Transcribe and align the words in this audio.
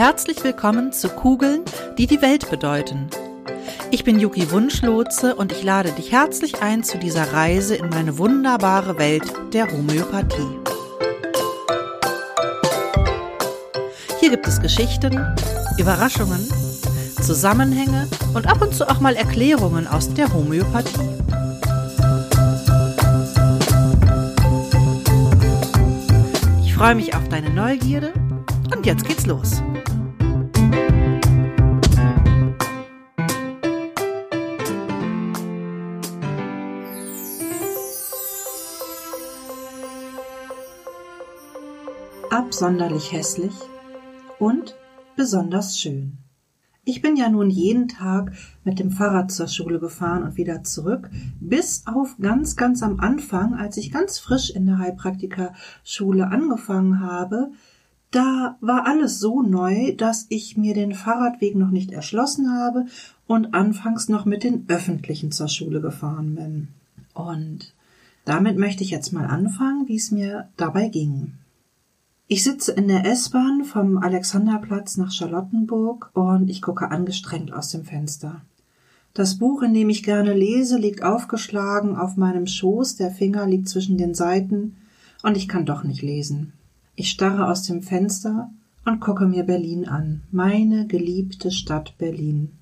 Herzlich 0.00 0.42
willkommen 0.42 0.94
zu 0.94 1.10
Kugeln, 1.10 1.60
die 1.98 2.06
die 2.06 2.22
Welt 2.22 2.48
bedeuten. 2.48 3.10
Ich 3.90 4.02
bin 4.02 4.18
Yuki 4.18 4.50
Wunschlotze 4.50 5.34
und 5.34 5.52
ich 5.52 5.62
lade 5.62 5.92
dich 5.92 6.10
herzlich 6.10 6.62
ein 6.62 6.82
zu 6.82 6.96
dieser 6.96 7.34
Reise 7.34 7.76
in 7.76 7.90
meine 7.90 8.16
wunderbare 8.16 8.96
Welt 8.96 9.30
der 9.52 9.70
Homöopathie. 9.70 10.58
Hier 14.20 14.30
gibt 14.30 14.48
es 14.48 14.62
Geschichten, 14.62 15.36
Überraschungen, 15.76 16.48
Zusammenhänge 17.20 18.08
und 18.32 18.46
ab 18.46 18.62
und 18.62 18.74
zu 18.74 18.88
auch 18.88 19.00
mal 19.00 19.16
Erklärungen 19.16 19.86
aus 19.86 20.14
der 20.14 20.32
Homöopathie. 20.32 21.10
Ich 26.64 26.74
freue 26.74 26.94
mich 26.94 27.14
auf 27.14 27.28
deine 27.28 27.50
Neugierde 27.50 28.14
und 28.74 28.86
jetzt 28.86 29.06
geht's 29.06 29.26
los. 29.26 29.62
Absonderlich 42.30 43.10
hässlich 43.10 43.54
und 44.38 44.76
besonders 45.16 45.80
schön. 45.80 46.18
Ich 46.84 47.02
bin 47.02 47.16
ja 47.16 47.28
nun 47.28 47.50
jeden 47.50 47.88
Tag 47.88 48.30
mit 48.62 48.78
dem 48.78 48.92
Fahrrad 48.92 49.32
zur 49.32 49.48
Schule 49.48 49.80
gefahren 49.80 50.22
und 50.22 50.36
wieder 50.36 50.62
zurück, 50.62 51.10
bis 51.40 51.88
auf 51.88 52.18
ganz, 52.20 52.54
ganz 52.54 52.84
am 52.84 53.00
Anfang, 53.00 53.54
als 53.54 53.76
ich 53.78 53.90
ganz 53.90 54.20
frisch 54.20 54.50
in 54.50 54.64
der 54.64 54.78
Heilpraktikerschule 54.78 56.28
angefangen 56.28 57.00
habe, 57.00 57.50
da 58.12 58.56
war 58.60 58.86
alles 58.86 59.18
so 59.18 59.42
neu, 59.42 59.96
dass 59.96 60.26
ich 60.28 60.56
mir 60.56 60.74
den 60.74 60.94
Fahrradweg 60.94 61.56
noch 61.56 61.70
nicht 61.70 61.90
erschlossen 61.90 62.52
habe 62.52 62.86
und 63.26 63.54
anfangs 63.54 64.08
noch 64.08 64.24
mit 64.24 64.44
den 64.44 64.66
öffentlichen 64.68 65.32
zur 65.32 65.48
Schule 65.48 65.80
gefahren 65.80 66.36
bin. 66.36 66.68
Und 67.12 67.74
damit 68.24 68.56
möchte 68.56 68.84
ich 68.84 68.90
jetzt 68.90 69.12
mal 69.12 69.26
anfangen, 69.26 69.88
wie 69.88 69.96
es 69.96 70.12
mir 70.12 70.48
dabei 70.56 70.88
ging. 70.88 71.32
Ich 72.32 72.44
sitze 72.44 72.70
in 72.70 72.86
der 72.86 73.06
S-Bahn 73.06 73.64
vom 73.64 73.98
Alexanderplatz 73.98 74.96
nach 74.96 75.10
Charlottenburg 75.10 76.12
und 76.14 76.48
ich 76.48 76.62
gucke 76.62 76.88
angestrengt 76.88 77.52
aus 77.52 77.70
dem 77.70 77.82
Fenster. 77.82 78.42
Das 79.14 79.38
Buch, 79.38 79.62
in 79.62 79.74
dem 79.74 79.90
ich 79.90 80.04
gerne 80.04 80.32
lese, 80.32 80.78
liegt 80.78 81.02
aufgeschlagen 81.02 81.96
auf 81.96 82.16
meinem 82.16 82.46
Schoß, 82.46 82.94
der 82.94 83.10
Finger 83.10 83.48
liegt 83.48 83.68
zwischen 83.68 83.98
den 83.98 84.14
Seiten 84.14 84.76
und 85.24 85.36
ich 85.36 85.48
kann 85.48 85.66
doch 85.66 85.82
nicht 85.82 86.02
lesen. 86.02 86.52
Ich 86.94 87.10
starre 87.10 87.48
aus 87.48 87.64
dem 87.64 87.82
Fenster 87.82 88.48
und 88.84 89.00
gucke 89.00 89.26
mir 89.26 89.42
Berlin 89.42 89.88
an, 89.88 90.22
meine 90.30 90.86
geliebte 90.86 91.50
Stadt 91.50 91.98
Berlin. 91.98 92.52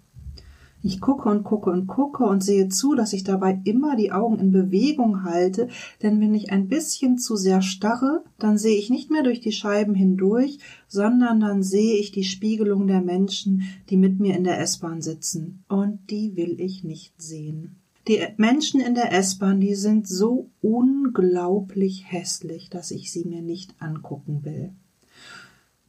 Ich 0.82 1.00
gucke 1.00 1.28
und 1.28 1.42
gucke 1.42 1.70
und 1.70 1.88
gucke 1.88 2.24
und 2.24 2.42
sehe 2.42 2.68
zu, 2.68 2.94
dass 2.94 3.12
ich 3.12 3.24
dabei 3.24 3.60
immer 3.64 3.96
die 3.96 4.12
Augen 4.12 4.38
in 4.38 4.52
Bewegung 4.52 5.24
halte, 5.24 5.68
denn 6.02 6.20
wenn 6.20 6.34
ich 6.34 6.52
ein 6.52 6.68
bisschen 6.68 7.18
zu 7.18 7.34
sehr 7.34 7.62
starre, 7.62 8.22
dann 8.38 8.58
sehe 8.58 8.78
ich 8.78 8.88
nicht 8.88 9.10
mehr 9.10 9.24
durch 9.24 9.40
die 9.40 9.50
Scheiben 9.50 9.94
hindurch, 9.94 10.58
sondern 10.86 11.40
dann 11.40 11.64
sehe 11.64 11.96
ich 11.96 12.12
die 12.12 12.22
Spiegelung 12.22 12.86
der 12.86 13.00
Menschen, 13.00 13.62
die 13.90 13.96
mit 13.96 14.20
mir 14.20 14.36
in 14.36 14.44
der 14.44 14.60
S-Bahn 14.60 15.02
sitzen. 15.02 15.64
Und 15.68 15.98
die 16.10 16.36
will 16.36 16.60
ich 16.60 16.84
nicht 16.84 17.20
sehen. 17.20 17.76
Die 18.06 18.20
Menschen 18.36 18.80
in 18.80 18.94
der 18.94 19.12
S-Bahn, 19.12 19.60
die 19.60 19.74
sind 19.74 20.06
so 20.06 20.48
unglaublich 20.62 22.04
hässlich, 22.06 22.70
dass 22.70 22.92
ich 22.92 23.12
sie 23.12 23.24
mir 23.24 23.42
nicht 23.42 23.74
angucken 23.80 24.44
will. 24.44 24.70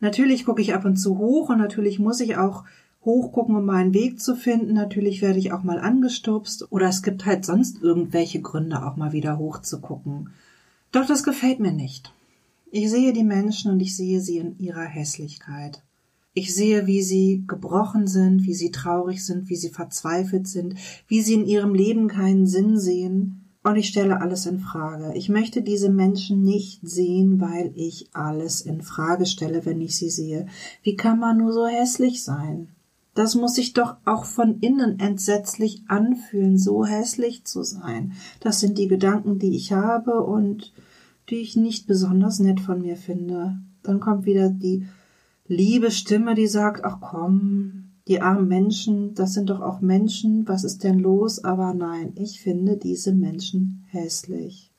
Natürlich 0.01 0.45
gucke 0.45 0.61
ich 0.61 0.73
ab 0.73 0.83
und 0.85 0.97
zu 0.97 1.17
hoch 1.17 1.49
und 1.49 1.59
natürlich 1.59 1.99
muss 1.99 2.19
ich 2.21 2.37
auch 2.37 2.63
hochgucken, 3.05 3.55
um 3.55 3.65
meinen 3.65 3.93
Weg 3.93 4.21
zu 4.21 4.35
finden. 4.35 4.73
Natürlich 4.73 5.21
werde 5.21 5.39
ich 5.39 5.51
auch 5.51 5.63
mal 5.63 5.79
angestupst 5.79 6.71
oder 6.71 6.87
es 6.89 7.01
gibt 7.01 7.25
halt 7.25 7.45
sonst 7.45 7.81
irgendwelche 7.81 8.41
Gründe, 8.41 8.85
auch 8.85 8.97
mal 8.97 9.13
wieder 9.13 9.37
hochzugucken. 9.37 10.29
Doch 10.91 11.05
das 11.05 11.23
gefällt 11.23 11.59
mir 11.59 11.71
nicht. 11.71 12.13
Ich 12.71 12.89
sehe 12.89 13.13
die 13.13 13.23
Menschen 13.23 13.71
und 13.71 13.79
ich 13.79 13.95
sehe 13.95 14.21
sie 14.21 14.37
in 14.37 14.57
ihrer 14.59 14.85
Hässlichkeit. 14.85 15.81
Ich 16.33 16.53
sehe, 16.53 16.85
wie 16.85 17.01
sie 17.01 17.43
gebrochen 17.47 18.07
sind, 18.07 18.43
wie 18.43 18.53
sie 18.53 18.71
traurig 18.71 19.25
sind, 19.25 19.49
wie 19.49 19.55
sie 19.55 19.69
verzweifelt 19.69 20.47
sind, 20.47 20.75
wie 21.07 21.21
sie 21.21 21.33
in 21.33 21.45
ihrem 21.45 21.73
Leben 21.73 22.07
keinen 22.07 22.45
Sinn 22.45 22.77
sehen. 22.77 23.45
Und 23.63 23.75
ich 23.75 23.87
stelle 23.87 24.21
alles 24.21 24.45
in 24.45 24.59
Frage. 24.59 25.13
Ich 25.15 25.27
möchte 25.27 25.61
diese 25.61 25.89
Menschen 25.89 26.43
nicht 26.43 26.79
sehen, 26.87 27.41
weil 27.41 27.71
ich 27.75 28.09
alles 28.13 28.61
in 28.61 28.81
Frage 28.81 29.25
stelle, 29.25 29.65
wenn 29.65 29.81
ich 29.81 29.97
sie 29.97 30.09
sehe. 30.09 30.47
Wie 30.83 30.95
kann 30.95 31.19
man 31.19 31.37
nur 31.37 31.51
so 31.51 31.67
hässlich 31.67 32.23
sein? 32.23 32.69
Das 33.19 33.35
muss 33.35 33.55
sich 33.55 33.73
doch 33.73 33.97
auch 34.05 34.23
von 34.23 34.59
innen 34.61 34.97
entsetzlich 34.97 35.83
anfühlen, 35.89 36.57
so 36.57 36.85
hässlich 36.85 37.43
zu 37.43 37.63
sein. 37.63 38.13
Das 38.39 38.61
sind 38.61 38.77
die 38.77 38.87
Gedanken, 38.87 39.39
die 39.39 39.57
ich 39.57 39.73
habe 39.73 40.23
und 40.23 40.71
die 41.29 41.41
ich 41.41 41.57
nicht 41.57 41.85
besonders 41.85 42.39
nett 42.39 42.61
von 42.61 42.81
mir 42.81 42.95
finde. 42.95 43.59
Dann 43.83 43.99
kommt 43.99 44.25
wieder 44.25 44.47
die 44.47 44.87
liebe 45.47 45.91
Stimme, 45.91 46.33
die 46.33 46.47
sagt, 46.47 46.85
ach 46.85 47.01
komm, 47.01 47.89
die 48.07 48.21
armen 48.21 48.47
Menschen, 48.47 49.15
das 49.15 49.33
sind 49.33 49.49
doch 49.49 49.59
auch 49.59 49.81
Menschen, 49.81 50.47
was 50.47 50.63
ist 50.63 50.85
denn 50.85 50.99
los? 50.99 51.43
Aber 51.43 51.73
nein, 51.73 52.13
ich 52.15 52.39
finde 52.39 52.77
diese 52.77 53.11
Menschen 53.11 53.83
hässlich. 53.89 54.71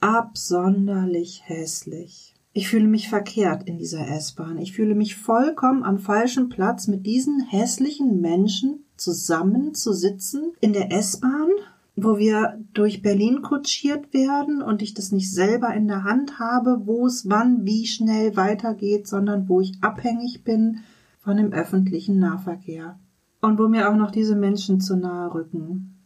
Absonderlich 0.00 1.40
hässlich. 1.46 2.33
Ich 2.54 2.68
fühle 2.68 2.86
mich 2.86 3.10
verkehrt 3.10 3.64
in 3.64 3.76
dieser 3.76 4.08
S-Bahn. 4.08 4.56
Ich 4.56 4.72
fühle 4.72 4.94
mich 4.94 5.16
vollkommen 5.16 5.82
am 5.82 5.98
falschen 5.98 6.48
Platz 6.48 6.86
mit 6.86 7.04
diesen 7.04 7.40
hässlichen 7.40 8.22
Menschen 8.22 8.84
zusammen 8.96 9.74
zu 9.74 9.92
sitzen 9.92 10.52
in 10.60 10.72
der 10.72 10.90
S-Bahn 10.90 11.50
wo 11.96 12.18
wir 12.18 12.58
durch 12.72 13.02
Berlin 13.02 13.42
kutschiert 13.42 14.12
werden 14.12 14.62
und 14.62 14.82
ich 14.82 14.94
das 14.94 15.12
nicht 15.12 15.32
selber 15.32 15.72
in 15.74 15.86
der 15.86 16.02
Hand 16.02 16.38
habe, 16.38 16.82
wo 16.86 17.06
es 17.06 17.28
wann 17.28 17.64
wie 17.64 17.86
schnell 17.86 18.36
weitergeht, 18.36 19.06
sondern 19.06 19.48
wo 19.48 19.60
ich 19.60 19.78
abhängig 19.80 20.42
bin 20.42 20.78
von 21.20 21.36
dem 21.36 21.52
öffentlichen 21.52 22.18
Nahverkehr. 22.18 22.98
Und 23.40 23.58
wo 23.58 23.68
mir 23.68 23.90
auch 23.90 23.96
noch 23.96 24.10
diese 24.10 24.34
Menschen 24.34 24.80
zu 24.80 24.96
nahe 24.96 25.32
rücken. 25.32 26.00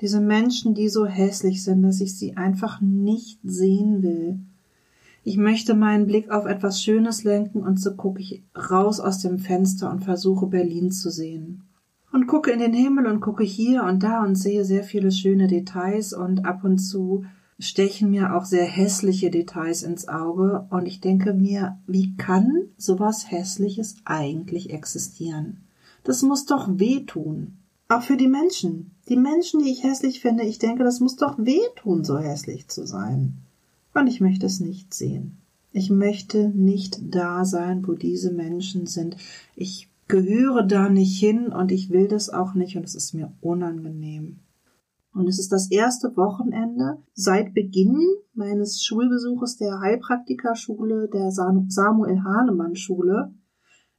Diese 0.00 0.20
Menschen, 0.20 0.74
die 0.74 0.88
so 0.88 1.06
hässlich 1.06 1.62
sind, 1.62 1.82
dass 1.82 2.00
ich 2.00 2.18
sie 2.18 2.36
einfach 2.36 2.80
nicht 2.80 3.38
sehen 3.42 4.02
will. 4.02 4.40
Ich 5.24 5.36
möchte 5.36 5.74
meinen 5.74 6.06
Blick 6.06 6.30
auf 6.30 6.46
etwas 6.46 6.82
Schönes 6.82 7.24
lenken 7.24 7.62
und 7.62 7.80
so 7.80 7.94
gucke 7.94 8.20
ich 8.20 8.42
raus 8.56 9.00
aus 9.00 9.18
dem 9.18 9.38
Fenster 9.38 9.90
und 9.90 10.04
versuche 10.04 10.46
Berlin 10.46 10.90
zu 10.90 11.10
sehen 11.10 11.62
und 12.12 12.26
gucke 12.26 12.50
in 12.50 12.58
den 12.58 12.74
Himmel 12.74 13.06
und 13.06 13.20
gucke 13.20 13.42
hier 13.42 13.84
und 13.84 14.02
da 14.02 14.22
und 14.22 14.36
sehe 14.36 14.64
sehr 14.64 14.84
viele 14.84 15.10
schöne 15.10 15.46
Details 15.46 16.12
und 16.12 16.44
ab 16.44 16.62
und 16.62 16.78
zu 16.78 17.24
stechen 17.58 18.10
mir 18.10 18.34
auch 18.34 18.44
sehr 18.44 18.64
hässliche 18.64 19.30
Details 19.30 19.82
ins 19.82 20.08
Auge 20.08 20.66
und 20.70 20.86
ich 20.86 21.00
denke 21.00 21.32
mir, 21.32 21.78
wie 21.86 22.16
kann 22.16 22.68
sowas 22.76 23.30
Hässliches 23.30 23.96
eigentlich 24.04 24.70
existieren? 24.70 25.58
Das 26.04 26.22
muss 26.22 26.44
doch 26.44 26.68
wehtun. 26.78 27.58
Auch 27.88 28.02
für 28.02 28.16
die 28.16 28.28
Menschen. 28.28 28.92
Die 29.08 29.16
Menschen, 29.16 29.62
die 29.62 29.70
ich 29.70 29.84
hässlich 29.84 30.20
finde, 30.20 30.44
ich 30.44 30.58
denke, 30.58 30.82
das 30.82 31.00
muss 31.00 31.16
doch 31.16 31.38
wehtun, 31.38 32.04
so 32.04 32.18
hässlich 32.18 32.68
zu 32.68 32.86
sein. 32.86 33.41
Und 33.94 34.06
ich 34.06 34.20
möchte 34.20 34.46
es 34.46 34.60
nicht 34.60 34.94
sehen. 34.94 35.42
Ich 35.72 35.90
möchte 35.90 36.48
nicht 36.48 37.14
da 37.14 37.44
sein, 37.44 37.86
wo 37.86 37.92
diese 37.92 38.32
Menschen 38.32 38.86
sind. 38.86 39.16
Ich 39.54 39.90
gehöre 40.08 40.62
da 40.62 40.88
nicht 40.88 41.18
hin 41.18 41.48
und 41.48 41.72
ich 41.72 41.90
will 41.90 42.08
das 42.08 42.28
auch 42.28 42.54
nicht 42.54 42.76
und 42.76 42.84
es 42.84 42.94
ist 42.94 43.14
mir 43.14 43.32
unangenehm. 43.40 44.40
Und 45.14 45.28
es 45.28 45.38
ist 45.38 45.52
das 45.52 45.70
erste 45.70 46.16
Wochenende 46.16 46.98
seit 47.14 47.54
Beginn 47.54 47.98
meines 48.34 48.82
Schulbesuches 48.82 49.56
der 49.58 49.80
Heilpraktikerschule 49.80 51.08
der 51.08 51.30
Samuel 51.30 52.22
Hahnemann 52.24 52.76
Schule. 52.76 53.34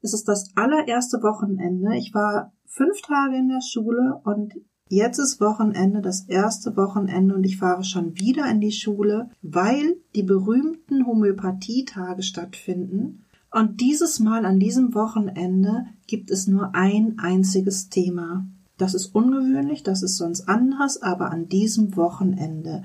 Es 0.02 0.14
ist 0.14 0.28
das 0.28 0.52
allererste 0.56 1.22
Wochenende. 1.22 1.96
Ich 1.98 2.14
war 2.14 2.52
fünf 2.66 3.02
Tage 3.02 3.38
in 3.38 3.48
der 3.48 3.62
Schule 3.62 4.20
und 4.24 4.54
jetzt 4.94 5.20
ist 5.20 5.42
Wochenende, 5.42 6.02
das 6.02 6.22
erste 6.22 6.76
Wochenende 6.78 7.36
und 7.36 7.44
ich 7.44 7.58
fahre 7.58 7.84
schon 7.84 8.18
wieder 8.20 8.50
in 8.50 8.62
die 8.62 8.72
Schule, 8.72 9.30
weil 9.42 9.98
die 10.16 10.24
berühmten 10.24 11.06
Homöopathietage 11.06 12.24
stattfinden 12.24 13.24
und 13.54 13.82
dieses 13.82 14.20
Mal 14.20 14.46
an 14.46 14.60
diesem 14.60 14.96
Wochenende 14.96 15.86
gibt 16.08 16.32
es 16.32 16.48
nur 16.48 16.74
ein 16.74 17.20
einziges 17.20 17.90
Thema. 17.90 18.48
Das 18.80 18.96
ist 18.96 19.14
ungewöhnlich, 19.14 19.84
das 19.84 20.02
ist 20.02 20.18
sonst 20.18 20.50
anders, 20.50 21.04
aber 21.04 21.30
an 21.30 21.50
diesem 21.50 21.96
Wochenende 21.96 22.84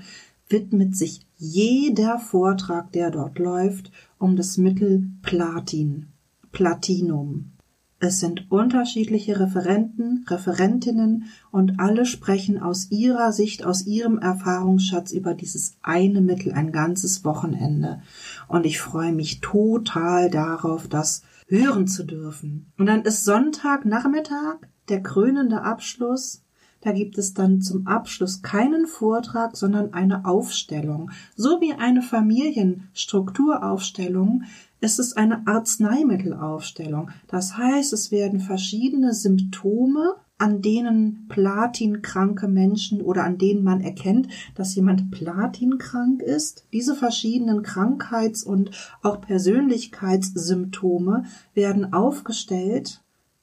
widmet 0.50 0.94
sich 0.94 1.26
jeder 1.38 2.18
Vortrag, 2.18 2.92
der 2.92 3.10
dort 3.10 3.38
läuft, 3.38 3.90
um 4.18 4.36
das 4.36 4.58
Mittel 4.58 5.08
Platin, 5.22 6.08
Platinum. 6.52 7.52
Es 8.00 8.20
sind 8.20 8.50
unterschiedliche 8.50 9.40
Referenten, 9.40 10.24
Referentinnen 10.28 11.24
und 11.50 11.80
alle 11.80 12.06
sprechen 12.06 12.62
aus 12.62 12.92
ihrer 12.92 13.32
Sicht, 13.32 13.64
aus 13.64 13.86
ihrem 13.86 14.18
Erfahrungsschatz 14.18 15.10
über 15.10 15.34
dieses 15.34 15.76
eine 15.82 16.20
Mittel 16.20 16.52
ein 16.52 16.70
ganzes 16.70 17.24
Wochenende. 17.24 18.00
Und 18.46 18.66
ich 18.66 18.80
freue 18.80 19.12
mich 19.12 19.40
total 19.40 20.30
darauf, 20.30 20.86
das 20.86 21.22
hören 21.48 21.88
zu 21.88 22.04
dürfen. 22.04 22.70
Und 22.78 22.86
dann 22.86 23.02
ist 23.02 23.24
Sonntagnachmittag 23.24 24.58
der 24.88 25.02
krönende 25.02 25.62
Abschluss 25.62 26.44
da 26.80 26.92
gibt 26.92 27.18
es 27.18 27.34
dann 27.34 27.60
zum 27.60 27.88
Abschluss 27.88 28.40
keinen 28.42 28.86
Vortrag, 28.86 29.56
sondern 29.56 29.94
eine 29.94 30.24
Aufstellung. 30.24 31.10
So 31.34 31.60
wie 31.60 31.72
eine 31.72 32.02
Familienstrukturaufstellung 32.02 34.44
ist 34.80 34.98
es 34.98 35.16
eine 35.16 35.46
Arzneimittelaufstellung. 35.46 37.10
Das 37.26 37.56
heißt, 37.56 37.92
es 37.92 38.10
werden 38.10 38.40
verschiedene 38.40 39.14
Symptome 39.14 40.16
an 40.38 40.62
denen 40.62 41.26
platinkranke 41.28 42.46
Menschen 42.46 43.02
oder 43.02 43.24
an 43.24 43.38
denen 43.38 43.64
man 43.64 43.80
erkennt, 43.80 44.28
dass 44.54 44.76
jemand 44.76 45.10
platinkrank 45.10 46.22
ist. 46.22 46.64
Diese 46.72 46.94
verschiedenen 46.94 47.62
Krankheits- 47.62 48.44
und 48.44 48.70
auch 49.02 49.20
Persönlichkeitssymptome 49.20 51.24
werden 51.54 51.92
aufgestellt, 51.92 53.02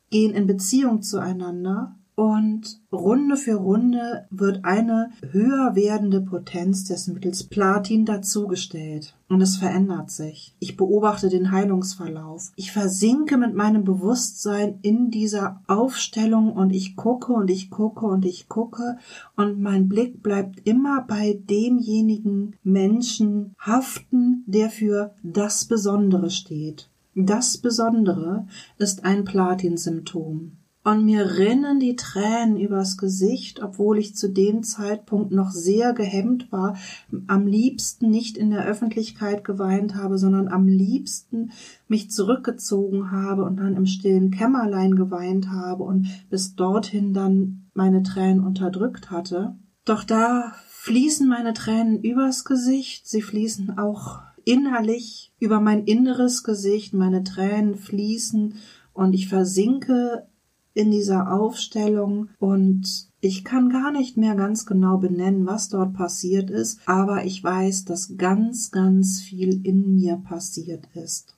gehen 0.09 0.33
in 0.33 0.47
Beziehung 0.47 1.01
zueinander 1.01 1.95
und 2.15 2.79
Runde 2.93 3.35
für 3.35 3.55
Runde 3.55 4.25
wird 4.29 4.63
eine 4.63 5.11
höher 5.31 5.75
werdende 5.75 6.21
Potenz 6.21 6.85
des 6.85 7.07
Mittels 7.07 7.43
Platin 7.43 8.05
dazugestellt. 8.05 9.15
Und 9.27 9.41
es 9.41 9.57
verändert 9.57 10.11
sich. 10.11 10.55
Ich 10.59 10.77
beobachte 10.77 11.29
den 11.29 11.51
Heilungsverlauf. 11.51 12.51
Ich 12.55 12.71
versinke 12.71 13.37
mit 13.37 13.53
meinem 13.53 13.83
Bewusstsein 13.83 14.79
in 14.81 15.11
dieser 15.11 15.61
Aufstellung 15.67 16.53
und 16.53 16.71
ich 16.71 16.95
gucke 16.95 17.33
und 17.33 17.49
ich 17.49 17.69
gucke 17.69 18.05
und 18.05 18.23
ich 18.23 18.47
gucke 18.47 18.97
und 19.35 19.59
mein 19.59 19.89
Blick 19.89 20.23
bleibt 20.23 20.65
immer 20.65 21.01
bei 21.01 21.39
demjenigen 21.49 22.55
Menschen 22.63 23.55
haften, 23.59 24.43
der 24.47 24.69
für 24.69 25.15
das 25.23 25.65
Besondere 25.65 26.29
steht. 26.29 26.89
Das 27.15 27.57
Besondere 27.57 28.47
ist 28.77 29.03
ein 29.03 29.25
Platinsymptom 29.25 30.51
und 30.85 31.03
mir 31.03 31.37
rinnen 31.37 31.79
die 31.79 31.95
Tränen 31.95 32.57
übers 32.57 32.95
Gesicht, 32.95 33.59
obwohl 33.63 33.97
ich 33.97 34.15
zu 34.15 34.29
dem 34.29 34.61
Zeitpunkt 34.61 35.31
noch 35.31 35.49
sehr 35.49 35.93
gehemmt 35.93 36.51
war, 36.51 36.77
am 37.25 37.47
liebsten 37.47 38.11
nicht 38.11 38.37
in 38.37 38.51
der 38.51 38.65
Öffentlichkeit 38.65 39.43
geweint 39.43 39.95
habe, 39.95 40.19
sondern 40.19 40.47
am 40.47 40.67
liebsten 40.67 41.49
mich 41.87 42.11
zurückgezogen 42.11 43.09
habe 43.09 43.45
und 43.45 43.57
dann 43.57 43.75
im 43.75 43.87
stillen 43.87 44.29
Kämmerlein 44.29 44.95
geweint 44.95 45.49
habe 45.49 45.83
und 45.83 46.07
bis 46.29 46.55
dorthin 46.55 47.15
dann 47.15 47.65
meine 47.73 48.03
Tränen 48.03 48.45
unterdrückt 48.45 49.09
hatte. 49.09 49.55
Doch 49.85 50.03
da 50.03 50.53
fließen 50.67 51.27
meine 51.27 51.55
Tränen 51.55 51.99
übers 51.99 52.45
Gesicht, 52.45 53.07
sie 53.07 53.23
fließen 53.23 53.79
auch 53.79 54.19
innerlich 54.43 55.33
über 55.39 55.59
mein 55.59 55.85
inneres 55.85 56.43
Gesicht, 56.43 56.93
meine 56.93 57.23
Tränen 57.23 57.73
fließen 57.73 58.53
und 58.93 59.13
ich 59.13 59.27
versinke 59.27 60.27
in 60.75 60.91
dieser 60.91 61.31
Aufstellung 61.31 62.29
und 62.37 63.07
ich 63.21 63.43
kann 63.43 63.69
gar 63.69 63.91
nicht 63.91 64.17
mehr 64.17 64.35
ganz 64.35 64.67
genau 64.67 64.97
benennen, 64.97 65.47
was 65.47 65.69
dort 65.69 65.93
passiert 65.93 66.51
ist, 66.51 66.79
aber 66.85 67.25
ich 67.25 67.43
weiß, 67.43 67.85
dass 67.85 68.17
ganz, 68.17 68.69
ganz 68.69 69.21
viel 69.21 69.65
in 69.65 69.95
mir 69.95 70.17
passiert 70.17 70.87
ist. 70.93 71.35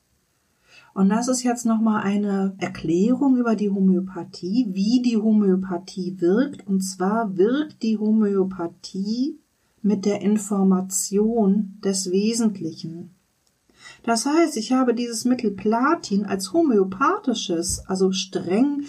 Und 0.93 1.09
das 1.09 1.27
ist 1.27 1.43
jetzt 1.43 1.67
nochmal 1.67 2.01
eine 2.01 2.55
Erklärung 2.57 3.37
über 3.37 3.55
die 3.55 3.69
Homöopathie, 3.69 4.69
wie 4.71 5.03
die 5.03 5.17
Homöopathie 5.17 6.19
wirkt. 6.19 6.65
Und 6.65 6.81
zwar 6.81 7.37
wirkt 7.37 7.83
die 7.83 7.99
Homöopathie 7.99 9.37
mit 9.83 10.05
der 10.05 10.21
Information 10.21 11.77
des 11.83 12.09
Wesentlichen. 12.09 13.11
Das 14.01 14.25
heißt, 14.25 14.57
ich 14.57 14.71
habe 14.71 14.95
dieses 14.95 15.23
Mittel 15.23 15.51
Platin 15.51 16.25
als 16.25 16.51
homöopathisches, 16.51 17.83
also 17.85 18.11
streng 18.11 18.83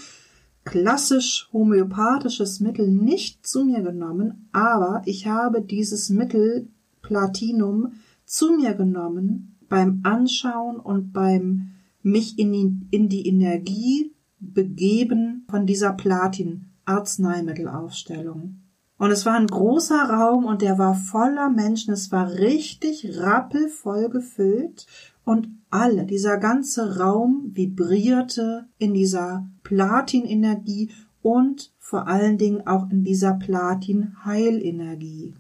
klassisch 0.69 1.49
homöopathisches 1.51 2.61
Mittel 2.61 2.91
nicht 2.91 3.47
zu 3.47 3.65
mir 3.65 3.81
genommen, 3.81 4.51
aber 4.53 5.01
ich 5.07 5.27
habe 5.27 5.63
dieses 5.63 6.11
Mittel 6.11 6.69
Platinum 7.01 7.93
zu 8.27 8.53
mir 8.53 8.75
genommen 8.75 9.57
beim 9.71 10.01
Anschauen 10.03 10.77
und 10.77 11.15
beim 11.15 11.71
mich 12.03 12.39
in 12.39 12.53
die, 12.53 12.77
in 12.91 13.09
die 13.09 13.27
Energie 13.27 14.13
begeben 14.41 15.47
von 15.51 15.65
dieser 15.65 15.95
Platin-Arzneimittelaufstellung. 15.95 18.61
Und 18.99 19.11
es 19.11 19.25
war 19.25 19.37
ein 19.37 19.47
großer 19.47 20.11
Raum 20.11 20.45
und 20.45 20.61
der 20.61 20.77
war 20.77 20.95
voller 20.95 21.49
Menschen. 21.49 21.95
Es 21.95 22.13
war 22.13 22.31
richtig 22.31 23.19
rappelvoll 23.19 24.11
gefüllt 24.11 24.87
und 25.29 25.49
alle, 25.69 26.07
dieser 26.07 26.39
ganze 26.39 26.97
Raum 26.97 27.51
vibrierte 27.53 28.67
in 28.79 28.95
dieser 28.95 29.47
Platinenergie 29.63 30.91
und 31.21 31.75
vor 31.79 32.09
allen 32.09 32.39
Dingen 32.39 32.67
auch 32.67 32.91
in 32.91 33.05
dieser 33.05 33.35
Platin-Heilenergie. 33.35 35.35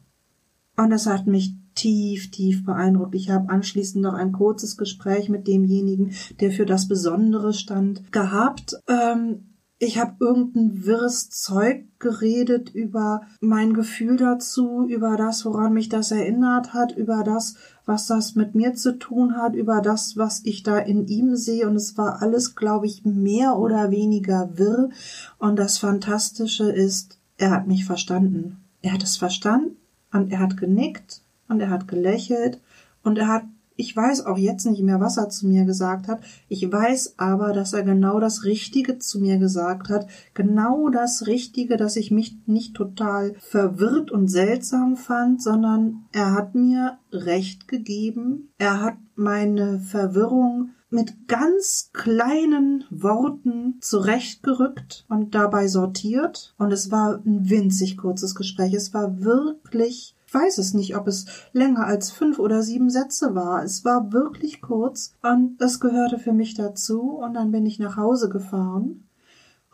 Und 0.76 0.90
das 0.90 1.06
hat 1.06 1.26
mich 1.26 1.54
tief, 1.74 2.30
tief 2.30 2.66
beeindruckt. 2.66 3.14
Ich 3.14 3.30
habe 3.30 3.48
anschließend 3.48 4.02
noch 4.02 4.12
ein 4.12 4.32
kurzes 4.32 4.76
Gespräch 4.76 5.30
mit 5.30 5.48
demjenigen, 5.48 6.12
der 6.40 6.50
für 6.50 6.66
das 6.66 6.86
Besondere 6.86 7.54
stand, 7.54 8.12
gehabt. 8.12 8.74
Ähm, 8.88 9.47
ich 9.80 9.98
habe 9.98 10.16
irgendein 10.18 10.84
wirres 10.84 11.30
Zeug 11.30 11.84
geredet 12.00 12.74
über 12.74 13.22
mein 13.40 13.74
Gefühl 13.74 14.16
dazu, 14.16 14.86
über 14.88 15.16
das, 15.16 15.44
woran 15.44 15.72
mich 15.72 15.88
das 15.88 16.10
erinnert 16.10 16.74
hat, 16.74 16.96
über 16.96 17.22
das, 17.22 17.54
was 17.86 18.08
das 18.08 18.34
mit 18.34 18.56
mir 18.56 18.74
zu 18.74 18.98
tun 18.98 19.36
hat, 19.36 19.54
über 19.54 19.80
das, 19.80 20.16
was 20.16 20.44
ich 20.44 20.64
da 20.64 20.78
in 20.78 21.06
ihm 21.06 21.36
sehe. 21.36 21.68
Und 21.68 21.76
es 21.76 21.96
war 21.96 22.22
alles, 22.22 22.56
glaube 22.56 22.86
ich, 22.86 23.04
mehr 23.04 23.56
oder 23.56 23.92
weniger 23.92 24.58
wirr. 24.58 24.90
Und 25.38 25.56
das 25.56 25.78
Fantastische 25.78 26.70
ist, 26.70 27.20
er 27.36 27.52
hat 27.52 27.68
mich 27.68 27.84
verstanden. 27.84 28.56
Er 28.82 28.94
hat 28.94 29.04
es 29.04 29.16
verstanden 29.16 29.76
und 30.12 30.32
er 30.32 30.40
hat 30.40 30.56
genickt 30.56 31.22
und 31.48 31.60
er 31.60 31.70
hat 31.70 31.86
gelächelt 31.86 32.60
und 33.04 33.16
er 33.16 33.28
hat 33.28 33.44
ich 33.78 33.96
weiß 33.96 34.26
auch 34.26 34.36
jetzt 34.36 34.66
nicht 34.66 34.82
mehr, 34.82 34.98
was 34.98 35.18
er 35.18 35.28
zu 35.28 35.46
mir 35.46 35.64
gesagt 35.64 36.08
hat. 36.08 36.20
Ich 36.48 36.70
weiß 36.70 37.14
aber, 37.16 37.52
dass 37.52 37.72
er 37.74 37.84
genau 37.84 38.18
das 38.18 38.42
Richtige 38.42 38.98
zu 38.98 39.20
mir 39.20 39.38
gesagt 39.38 39.88
hat. 39.88 40.08
Genau 40.34 40.88
das 40.88 41.28
Richtige, 41.28 41.76
dass 41.76 41.94
ich 41.94 42.10
mich 42.10 42.36
nicht 42.46 42.74
total 42.74 43.34
verwirrt 43.38 44.10
und 44.10 44.26
seltsam 44.26 44.96
fand, 44.96 45.40
sondern 45.40 46.06
er 46.10 46.34
hat 46.34 46.56
mir 46.56 46.98
Recht 47.12 47.68
gegeben. 47.68 48.48
Er 48.58 48.82
hat 48.82 48.96
meine 49.14 49.78
Verwirrung 49.78 50.70
mit 50.90 51.28
ganz 51.28 51.90
kleinen 51.92 52.82
Worten 52.90 53.76
zurechtgerückt 53.80 55.06
und 55.08 55.36
dabei 55.36 55.68
sortiert. 55.68 56.52
Und 56.58 56.72
es 56.72 56.90
war 56.90 57.22
ein 57.24 57.48
winzig 57.48 57.96
kurzes 57.96 58.34
Gespräch. 58.34 58.74
Es 58.74 58.92
war 58.92 59.20
wirklich 59.20 60.16
ich 60.16 60.17
weiß 60.32 60.58
es 60.58 60.74
nicht, 60.74 60.96
ob 60.96 61.06
es 61.06 61.26
länger 61.52 61.86
als 61.86 62.10
fünf 62.10 62.38
oder 62.38 62.62
sieben 62.62 62.90
Sätze 62.90 63.34
war. 63.34 63.62
Es 63.64 63.84
war 63.84 64.12
wirklich 64.12 64.60
kurz 64.60 65.14
und 65.22 65.60
es 65.60 65.80
gehörte 65.80 66.18
für 66.18 66.32
mich 66.32 66.54
dazu 66.54 67.12
und 67.12 67.34
dann 67.34 67.50
bin 67.50 67.66
ich 67.66 67.78
nach 67.78 67.96
Hause 67.96 68.28
gefahren. 68.28 69.04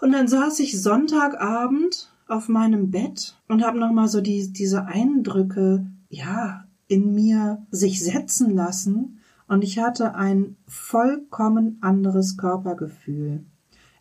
Und 0.01 0.13
dann 0.13 0.29
saß 0.29 0.61
ich 0.61 0.81
Sonntagabend 0.81 2.13
auf 2.27 2.49
meinem 2.49 2.91
Bett 2.91 3.37
und 3.49 3.65
habe 3.65 3.79
nochmal 3.79 4.09
so 4.09 4.21
die, 4.21 4.53
diese 4.53 4.87
Eindrücke, 4.87 5.87
ja, 6.09 6.65
in 6.89 7.15
mir 7.15 7.67
sich 7.71 8.03
setzen 8.03 8.55
lassen 8.55 9.19
und 9.47 9.63
ich 9.63 9.79
hatte 9.79 10.15
ein 10.15 10.57
vollkommen 10.67 11.79
anderes 11.81 12.37
Körpergefühl. 12.37 13.45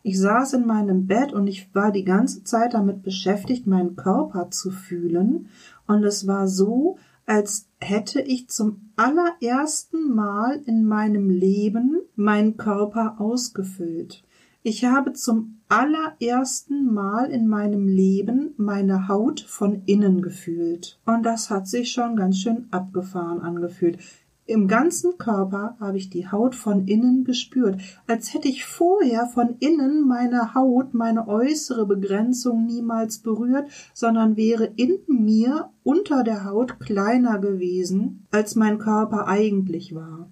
Ich 0.06 0.20
saß 0.20 0.52
in 0.52 0.66
meinem 0.66 1.06
Bett 1.06 1.32
und 1.32 1.46
ich 1.46 1.74
war 1.74 1.90
die 1.90 2.04
ganze 2.04 2.44
Zeit 2.44 2.74
damit 2.74 3.02
beschäftigt, 3.02 3.66
meinen 3.66 3.96
Körper 3.96 4.50
zu 4.50 4.70
fühlen 4.70 5.48
und 5.86 6.04
es 6.04 6.26
war 6.26 6.46
so, 6.46 6.98
als 7.24 7.70
hätte 7.80 8.20
ich 8.20 8.50
zum 8.50 8.90
allerersten 8.96 10.14
Mal 10.14 10.60
in 10.66 10.84
meinem 10.84 11.30
Leben 11.30 12.02
meinen 12.16 12.58
Körper 12.58 13.16
ausgefüllt. 13.18 14.22
Ich 14.62 14.84
habe 14.84 15.14
zum 15.14 15.60
allerersten 15.68 16.92
Mal 16.92 17.30
in 17.30 17.48
meinem 17.48 17.88
Leben 17.88 18.52
meine 18.58 19.08
Haut 19.08 19.40
von 19.40 19.84
innen 19.86 20.20
gefühlt. 20.20 20.98
Und 21.06 21.22
das 21.22 21.48
hat 21.48 21.66
sich 21.66 21.92
schon 21.92 22.16
ganz 22.16 22.38
schön 22.38 22.68
abgefahren 22.70 23.40
angefühlt. 23.40 23.98
Im 24.46 24.68
ganzen 24.68 25.16
Körper 25.16 25.74
habe 25.80 25.96
ich 25.96 26.10
die 26.10 26.28
Haut 26.28 26.54
von 26.54 26.86
innen 26.86 27.24
gespürt, 27.24 27.80
als 28.06 28.34
hätte 28.34 28.48
ich 28.48 28.66
vorher 28.66 29.26
von 29.26 29.56
innen 29.58 30.06
meine 30.06 30.54
Haut, 30.54 30.92
meine 30.92 31.28
äußere 31.28 31.86
Begrenzung 31.86 32.66
niemals 32.66 33.20
berührt, 33.20 33.70
sondern 33.94 34.36
wäre 34.36 34.66
in 34.76 34.98
mir 35.06 35.70
unter 35.82 36.24
der 36.24 36.44
Haut 36.44 36.78
kleiner 36.78 37.38
gewesen, 37.38 38.26
als 38.30 38.54
mein 38.54 38.78
Körper 38.78 39.28
eigentlich 39.28 39.94
war. 39.94 40.30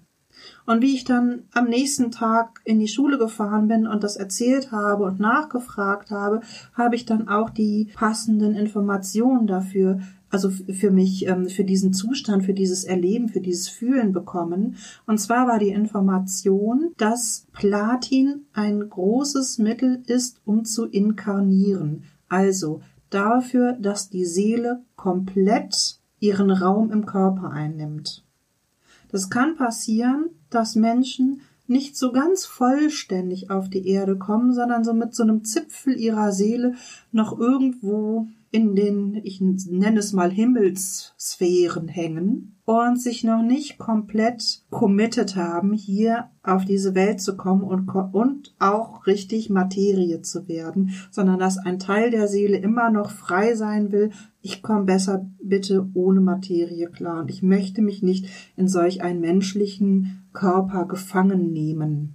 Und 0.65 0.81
wie 0.81 0.93
ich 0.93 1.05
dann 1.05 1.43
am 1.53 1.65
nächsten 1.65 2.11
Tag 2.11 2.61
in 2.65 2.79
die 2.79 2.87
Schule 2.87 3.17
gefahren 3.17 3.67
bin 3.67 3.87
und 3.87 4.03
das 4.03 4.15
erzählt 4.15 4.71
habe 4.71 5.03
und 5.05 5.19
nachgefragt 5.19 6.11
habe, 6.11 6.41
habe 6.73 6.95
ich 6.95 7.05
dann 7.05 7.27
auch 7.27 7.49
die 7.49 7.91
passenden 7.95 8.55
Informationen 8.55 9.47
dafür 9.47 9.99
also 10.33 10.49
für 10.49 10.89
mich, 10.89 11.27
ähm, 11.27 11.47
für 11.47 11.63
diesen 11.63 11.93
Zustand, 11.93 12.43
für 12.43 12.55
dieses 12.55 12.85
Erleben, 12.85 13.29
für 13.29 13.39
dieses 13.39 13.69
Fühlen 13.69 14.13
bekommen. 14.13 14.77
Und 15.05 15.19
zwar 15.19 15.47
war 15.47 15.59
die 15.59 15.69
Information, 15.69 16.91
dass 16.97 17.45
Platin 17.53 18.47
ein 18.51 18.89
großes 18.89 19.59
Mittel 19.59 20.01
ist, 20.07 20.41
um 20.43 20.65
zu 20.65 20.85
inkarnieren. 20.85 22.05
Also 22.29 22.81
dafür, 23.11 23.73
dass 23.73 24.09
die 24.09 24.25
Seele 24.25 24.81
komplett 24.95 25.99
ihren 26.19 26.49
Raum 26.49 26.91
im 26.91 27.05
Körper 27.05 27.51
einnimmt. 27.51 28.25
Das 29.11 29.29
kann 29.29 29.55
passieren, 29.55 30.31
dass 30.49 30.75
Menschen 30.75 31.41
nicht 31.67 31.95
so 31.95 32.11
ganz 32.11 32.45
vollständig 32.45 33.51
auf 33.51 33.69
die 33.69 33.87
Erde 33.87 34.17
kommen, 34.17 34.51
sondern 34.51 34.83
so 34.83 34.95
mit 34.95 35.13
so 35.13 35.21
einem 35.21 35.43
Zipfel 35.43 35.95
ihrer 35.95 36.31
Seele 36.31 36.73
noch 37.11 37.37
irgendwo 37.37 38.27
in 38.53 38.75
den, 38.75 39.19
ich 39.23 39.41
nenne 39.41 39.97
es 39.97 40.13
mal 40.13 40.29
Himmelssphären 40.29 41.87
hängen 41.87 42.55
und 42.65 43.01
sich 43.01 43.23
noch 43.23 43.41
nicht 43.41 43.79
komplett 43.79 44.61
committed 44.69 45.35
haben, 45.35 45.73
hier 45.73 46.29
auf 46.43 46.63
diese 46.63 46.93
Welt 46.93 47.19
zu 47.19 47.35
kommen 47.35 47.63
und, 47.63 47.89
und 47.89 48.53
auch 48.59 49.07
richtig 49.07 49.49
Materie 49.49 50.21
zu 50.21 50.47
werden, 50.47 50.91
sondern 51.09 51.39
dass 51.39 51.57
ein 51.57 51.79
Teil 51.79 52.11
der 52.11 52.27
Seele 52.27 52.57
immer 52.57 52.91
noch 52.91 53.09
frei 53.09 53.55
sein 53.55 53.91
will, 53.91 54.11
ich 54.39 54.61
komme 54.61 54.83
besser 54.83 55.27
bitte 55.41 55.89
ohne 55.95 56.21
Materie 56.21 56.91
klar 56.91 57.21
und 57.21 57.31
ich 57.31 57.41
möchte 57.41 57.81
mich 57.81 58.03
nicht 58.03 58.27
in 58.55 58.67
solch 58.67 59.01
einen 59.01 59.19
menschlichen 59.19 60.27
Körper 60.31 60.85
gefangen 60.85 61.51
nehmen. 61.51 62.13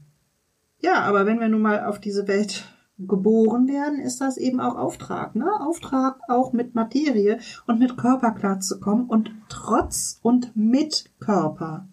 Ja, 0.80 1.00
aber 1.00 1.26
wenn 1.26 1.40
wir 1.40 1.48
nun 1.48 1.62
mal 1.62 1.84
auf 1.84 1.98
diese 1.98 2.28
Welt 2.28 2.77
geboren 2.98 3.68
werden, 3.68 4.00
ist 4.00 4.20
das 4.20 4.36
eben 4.36 4.60
auch 4.60 4.74
Auftrag, 4.74 5.36
ne? 5.36 5.48
Auftrag 5.60 6.18
auch 6.28 6.52
mit 6.52 6.74
Materie 6.74 7.38
und 7.66 7.78
mit 7.78 7.96
Körper 7.96 8.32
klarzukommen 8.32 9.06
und 9.06 9.30
trotz 9.48 10.18
und 10.22 10.56
mit 10.56 11.10
Körper 11.20 11.86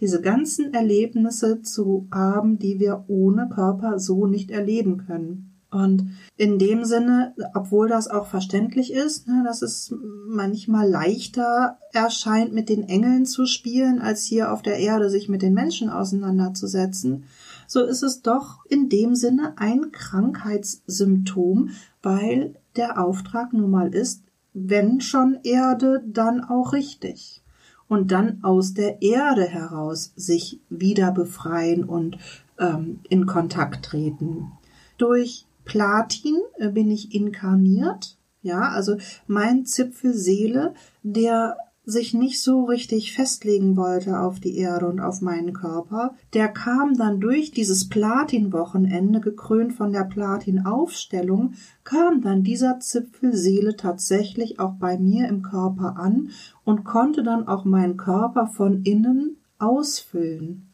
diese 0.00 0.20
ganzen 0.20 0.72
Erlebnisse 0.74 1.62
zu 1.62 2.06
haben, 2.12 2.58
die 2.58 2.78
wir 2.78 3.04
ohne 3.08 3.48
Körper 3.48 3.98
so 3.98 4.26
nicht 4.26 4.50
erleben 4.50 4.98
können. 5.06 5.48
Und 5.72 6.10
in 6.36 6.58
dem 6.58 6.84
Sinne, 6.84 7.34
obwohl 7.54 7.88
das 7.88 8.06
auch 8.06 8.26
verständlich 8.26 8.92
ist, 8.92 9.26
ne, 9.26 9.42
dass 9.42 9.62
es 9.62 9.94
manchmal 10.28 10.86
leichter 10.86 11.78
erscheint, 11.92 12.52
mit 12.52 12.68
den 12.68 12.82
Engeln 12.82 13.24
zu 13.24 13.46
spielen, 13.46 13.98
als 13.98 14.24
hier 14.24 14.52
auf 14.52 14.60
der 14.60 14.78
Erde 14.78 15.08
sich 15.08 15.30
mit 15.30 15.40
den 15.40 15.54
Menschen 15.54 15.88
auseinanderzusetzen, 15.88 17.24
so 17.72 17.82
ist 17.84 18.02
es 18.02 18.20
doch 18.20 18.66
in 18.66 18.90
dem 18.90 19.14
Sinne 19.14 19.54
ein 19.56 19.92
Krankheitssymptom, 19.92 21.70
weil 22.02 22.54
der 22.76 23.02
Auftrag 23.02 23.54
nun 23.54 23.70
mal 23.70 23.94
ist, 23.94 24.24
wenn 24.52 25.00
schon 25.00 25.38
Erde, 25.42 26.04
dann 26.06 26.44
auch 26.44 26.74
richtig. 26.74 27.42
Und 27.88 28.12
dann 28.12 28.44
aus 28.44 28.74
der 28.74 29.00
Erde 29.00 29.46
heraus 29.46 30.12
sich 30.16 30.60
wieder 30.68 31.12
befreien 31.12 31.84
und 31.84 32.18
ähm, 32.58 33.00
in 33.08 33.24
Kontakt 33.24 33.86
treten. 33.86 34.52
Durch 34.98 35.46
Platin 35.64 36.36
äh, 36.58 36.68
bin 36.68 36.90
ich 36.90 37.14
inkarniert, 37.14 38.18
ja, 38.42 38.68
also 38.68 38.98
mein 39.26 39.64
Zipfel 39.64 40.12
Seele, 40.12 40.74
der 41.02 41.56
sich 41.84 42.14
nicht 42.14 42.40
so 42.40 42.64
richtig 42.64 43.12
festlegen 43.12 43.76
wollte 43.76 44.20
auf 44.20 44.38
die 44.38 44.56
Erde 44.56 44.86
und 44.86 45.00
auf 45.00 45.20
meinen 45.20 45.52
Körper, 45.52 46.14
der 46.32 46.48
kam 46.48 46.96
dann 46.96 47.20
durch 47.20 47.50
dieses 47.50 47.88
Platin-Wochenende, 47.88 49.20
gekrönt 49.20 49.72
von 49.72 49.92
der 49.92 50.04
Platin-Aufstellung, 50.04 51.54
kam 51.82 52.20
dann 52.20 52.44
dieser 52.44 52.78
Zipfel 52.78 53.34
Seele 53.34 53.76
tatsächlich 53.76 54.60
auch 54.60 54.74
bei 54.74 54.96
mir 54.96 55.28
im 55.28 55.42
Körper 55.42 55.96
an 55.96 56.30
und 56.64 56.84
konnte 56.84 57.24
dann 57.24 57.48
auch 57.48 57.64
meinen 57.64 57.96
Körper 57.96 58.46
von 58.46 58.82
innen 58.82 59.38
ausfüllen. 59.58 60.68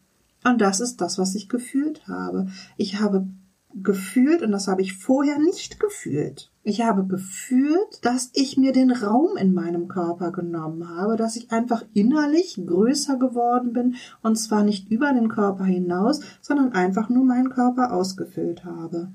Und 0.45 0.61
das 0.61 0.81
ist 0.81 1.01
das, 1.01 1.19
was 1.19 1.35
ich 1.35 1.49
gefühlt 1.49 2.07
habe. 2.07 2.49
Ich 2.77 3.01
habe 3.01 3.27
gefühlt, 3.75 4.43
und 4.43 4.53
das 4.53 4.69
habe 4.69 4.83
ich 4.83 4.95
vorher 4.95 5.39
nicht 5.39 5.81
gefühlt. 5.81 6.51
Ich 6.69 6.83
habe 6.83 7.07
gefühlt, 7.07 8.05
dass 8.05 8.31
ich 8.35 8.59
mir 8.59 8.75
den 8.75 8.91
Raum 8.91 9.39
in 9.39 9.55
meinem 9.55 9.89
Körper 9.89 10.33
genommen 10.33 10.87
habe, 10.87 11.17
dass 11.17 11.35
ich 11.35 11.51
einfach 11.51 11.83
innerlich 11.95 12.61
größer 12.63 13.17
geworden 13.17 13.73
bin, 13.73 13.95
und 14.23 14.37
zwar 14.37 14.65
nicht 14.65 14.91
über 14.91 15.15
den 15.15 15.31
Körper 15.31 15.65
hinaus, 15.65 16.21
sondern 16.43 16.75
einfach 16.75 17.09
nur 17.09 17.25
meinen 17.25 17.49
Körper 17.49 17.95
ausgefüllt 17.95 18.67
habe. 18.67 19.11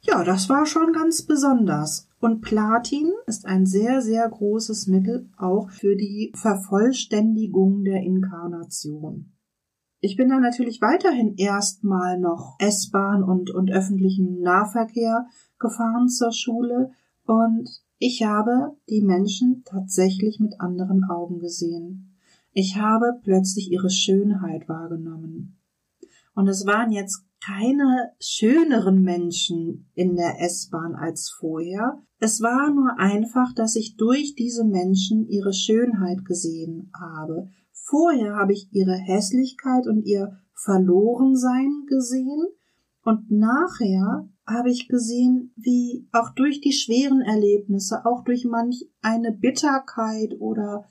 Ja, 0.00 0.24
das 0.24 0.48
war 0.48 0.64
schon 0.64 0.94
ganz 0.94 1.20
besonders. 1.20 2.08
Und 2.20 2.40
Platin 2.40 3.12
ist 3.26 3.44
ein 3.44 3.66
sehr, 3.66 4.00
sehr 4.00 4.26
großes 4.26 4.86
Mittel 4.86 5.28
auch 5.36 5.68
für 5.68 5.96
die 5.96 6.32
Vervollständigung 6.34 7.84
der 7.84 8.00
Inkarnation. 8.00 9.30
Ich 10.00 10.16
bin 10.16 10.30
dann 10.30 10.42
natürlich 10.42 10.80
weiterhin 10.80 11.34
erstmal 11.36 12.18
noch 12.18 12.56
S-Bahn 12.58 13.22
und, 13.22 13.50
und 13.50 13.70
öffentlichen 13.70 14.40
Nahverkehr 14.40 15.26
gefahren 15.58 16.08
zur 16.08 16.32
Schule 16.32 16.92
und 17.26 17.68
ich 17.98 18.22
habe 18.22 18.76
die 18.88 19.02
Menschen 19.02 19.62
tatsächlich 19.64 20.40
mit 20.40 20.60
anderen 20.60 21.04
Augen 21.04 21.38
gesehen. 21.38 22.16
Ich 22.52 22.76
habe 22.76 23.20
plötzlich 23.22 23.70
ihre 23.70 23.90
Schönheit 23.90 24.68
wahrgenommen. 24.68 25.58
Und 26.34 26.48
es 26.48 26.66
waren 26.66 26.92
jetzt 26.92 27.24
keine 27.44 28.12
schöneren 28.20 29.02
Menschen 29.02 29.90
in 29.94 30.16
der 30.16 30.40
S-Bahn 30.40 30.94
als 30.94 31.30
vorher. 31.30 31.98
Es 32.18 32.42
war 32.42 32.72
nur 32.72 32.98
einfach, 32.98 33.54
dass 33.54 33.76
ich 33.76 33.96
durch 33.96 34.34
diese 34.34 34.64
Menschen 34.64 35.28
ihre 35.28 35.52
Schönheit 35.52 36.24
gesehen 36.24 36.90
habe, 36.98 37.48
Vorher 37.86 38.36
habe 38.36 38.54
ich 38.54 38.72
ihre 38.72 38.94
Hässlichkeit 38.94 39.86
und 39.86 40.06
ihr 40.06 40.38
Verlorensein 40.54 41.84
gesehen 41.86 42.46
und 43.04 43.30
nachher 43.30 44.28
habe 44.46 44.70
ich 44.70 44.88
gesehen, 44.88 45.52
wie 45.56 46.06
auch 46.12 46.30
durch 46.30 46.60
die 46.60 46.72
schweren 46.72 47.22
Erlebnisse, 47.22 48.04
auch 48.04 48.24
durch 48.24 48.44
manch 48.44 48.86
eine 49.00 49.32
Bitterkeit 49.32 50.34
oder 50.38 50.84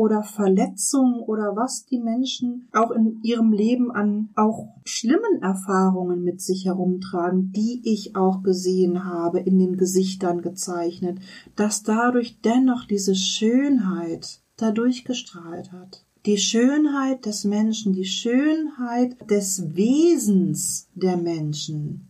oder 0.00 0.22
Verletzung 0.22 1.20
oder 1.20 1.56
was 1.56 1.84
die 1.84 1.98
Menschen 1.98 2.70
auch 2.72 2.90
in 2.90 3.20
ihrem 3.22 3.52
Leben 3.52 3.90
an 3.90 4.30
auch 4.34 4.68
schlimmen 4.86 5.42
Erfahrungen 5.42 6.22
mit 6.22 6.40
sich 6.40 6.64
herumtragen, 6.64 7.52
die 7.52 7.82
ich 7.84 8.16
auch 8.16 8.42
gesehen 8.42 9.04
habe, 9.04 9.40
in 9.40 9.58
den 9.58 9.76
Gesichtern 9.76 10.40
gezeichnet, 10.40 11.18
dass 11.54 11.82
dadurch 11.82 12.40
dennoch 12.40 12.86
diese 12.86 13.14
Schönheit 13.14 14.40
dadurch 14.56 15.04
gestrahlt 15.04 15.70
hat 15.70 16.06
die 16.26 16.38
Schönheit 16.38 17.26
des 17.26 17.44
Menschen, 17.44 17.92
die 17.92 18.04
Schönheit 18.04 19.30
des 19.30 19.74
Wesens 19.74 20.88
der 20.94 21.16
Menschen. 21.16 22.08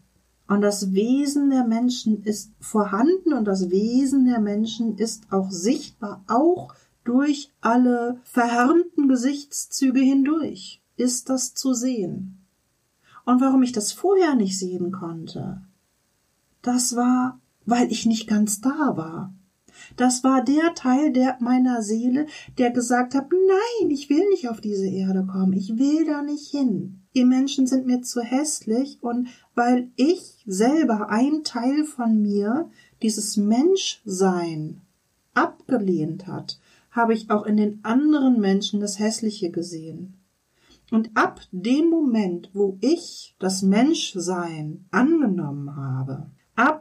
Und 0.48 0.62
das 0.62 0.92
Wesen 0.92 1.50
der 1.50 1.64
Menschen 1.64 2.24
ist 2.24 2.50
vorhanden 2.58 3.32
und 3.32 3.44
das 3.44 3.70
Wesen 3.70 4.26
der 4.26 4.40
Menschen 4.40 4.96
ist 4.98 5.30
auch 5.30 5.50
sichtbar, 5.50 6.24
auch 6.26 6.74
durch 7.04 7.52
alle 7.60 8.20
verhärmten 8.24 9.08
Gesichtszüge 9.08 10.00
hindurch 10.00 10.82
ist 10.96 11.30
das 11.30 11.54
zu 11.54 11.72
sehen. 11.72 12.44
Und 13.24 13.40
warum 13.40 13.62
ich 13.62 13.72
das 13.72 13.92
vorher 13.92 14.34
nicht 14.34 14.58
sehen 14.58 14.92
konnte, 14.92 15.62
das 16.62 16.96
war, 16.96 17.40
weil 17.64 17.90
ich 17.90 18.06
nicht 18.06 18.26
ganz 18.26 18.60
da 18.60 18.96
war. 18.96 19.32
Das 19.96 20.24
war 20.24 20.44
der 20.44 20.74
Teil 20.74 21.12
der 21.12 21.36
meiner 21.40 21.82
Seele, 21.82 22.26
der 22.58 22.70
gesagt 22.70 23.14
hat, 23.14 23.30
nein, 23.30 23.90
ich 23.90 24.08
will 24.08 24.28
nicht 24.30 24.48
auf 24.48 24.60
diese 24.60 24.88
Erde 24.88 25.26
kommen, 25.30 25.52
ich 25.52 25.78
will 25.78 26.06
da 26.06 26.22
nicht 26.22 26.50
hin. 26.50 27.02
Ihr 27.12 27.26
Menschen 27.26 27.66
sind 27.66 27.86
mir 27.86 28.02
zu 28.02 28.20
hässlich 28.20 28.98
und 29.02 29.28
weil 29.54 29.90
ich 29.96 30.42
selber 30.46 31.10
ein 31.10 31.42
Teil 31.44 31.84
von 31.84 32.22
mir, 32.22 32.70
dieses 33.02 33.36
Menschsein, 33.36 34.80
abgelehnt 35.34 36.26
hat, 36.26 36.60
habe 36.90 37.14
ich 37.14 37.30
auch 37.30 37.46
in 37.46 37.56
den 37.56 37.80
anderen 37.84 38.40
Menschen 38.40 38.80
das 38.80 38.98
Hässliche 38.98 39.50
gesehen. 39.50 40.14
Und 40.90 41.10
ab 41.14 41.40
dem 41.52 41.88
Moment, 41.88 42.50
wo 42.52 42.76
ich 42.80 43.36
das 43.38 43.62
Menschsein 43.62 44.86
angenommen 44.90 45.76
habe, 45.76 46.30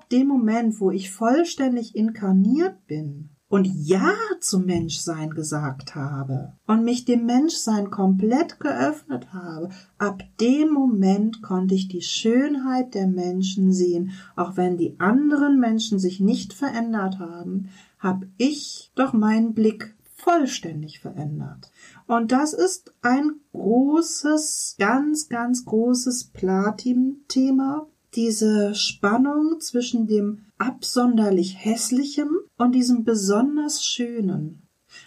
ab 0.10 0.18
dem 0.18 0.28
Moment, 0.28 0.80
wo 0.80 0.90
ich 0.90 1.12
vollständig 1.12 1.96
inkarniert 1.96 2.88
bin 2.88 3.30
und 3.48 3.66
Ja 3.66 4.16
zum 4.40 4.66
Menschsein 4.66 5.30
gesagt 5.30 5.94
habe 5.94 6.54
und 6.66 6.84
mich 6.84 7.06
dem 7.06 7.28
Menschsein 7.28 7.92
komplett 7.92 8.60
geöffnet 8.60 9.32
habe, 9.34 9.70
ab 10.00 10.24
dem 10.42 10.72
Moment 10.72 11.44
konnte 11.44 11.76
ich 11.76 11.90
die 11.90 12.02
Schönheit 12.02 12.96
der 12.96 13.06
Menschen 13.06 13.72
sehen, 13.72 14.14
auch 14.36 14.58
wenn 14.58 14.78
die 14.78 15.00
anderen 15.00 15.60
Menschen 15.60 16.00
sich 16.00 16.20
nicht 16.20 16.54
verändert 16.54 17.20
haben, 17.20 17.70
habe 18.00 18.30
ich 18.38 18.92
doch 18.96 19.14
meinen 19.14 19.54
Blick 19.54 19.96
vollständig 20.16 21.02
verändert. 21.02 21.72
Und 22.08 22.32
das 22.32 22.54
ist 22.54 22.96
ein 23.04 23.42
großes, 23.54 24.76
ganz, 24.80 25.30
ganz 25.30 25.66
großes 25.66 26.32
Platin-Thema. 26.34 27.86
Diese 28.16 28.74
Spannung 28.74 29.60
zwischen 29.60 30.08
dem 30.08 30.46
absonderlich 30.58 31.64
Hässlichem 31.64 32.30
und 32.58 32.74
diesem 32.74 33.04
besonders 33.04 33.84
Schönen. 33.84 34.64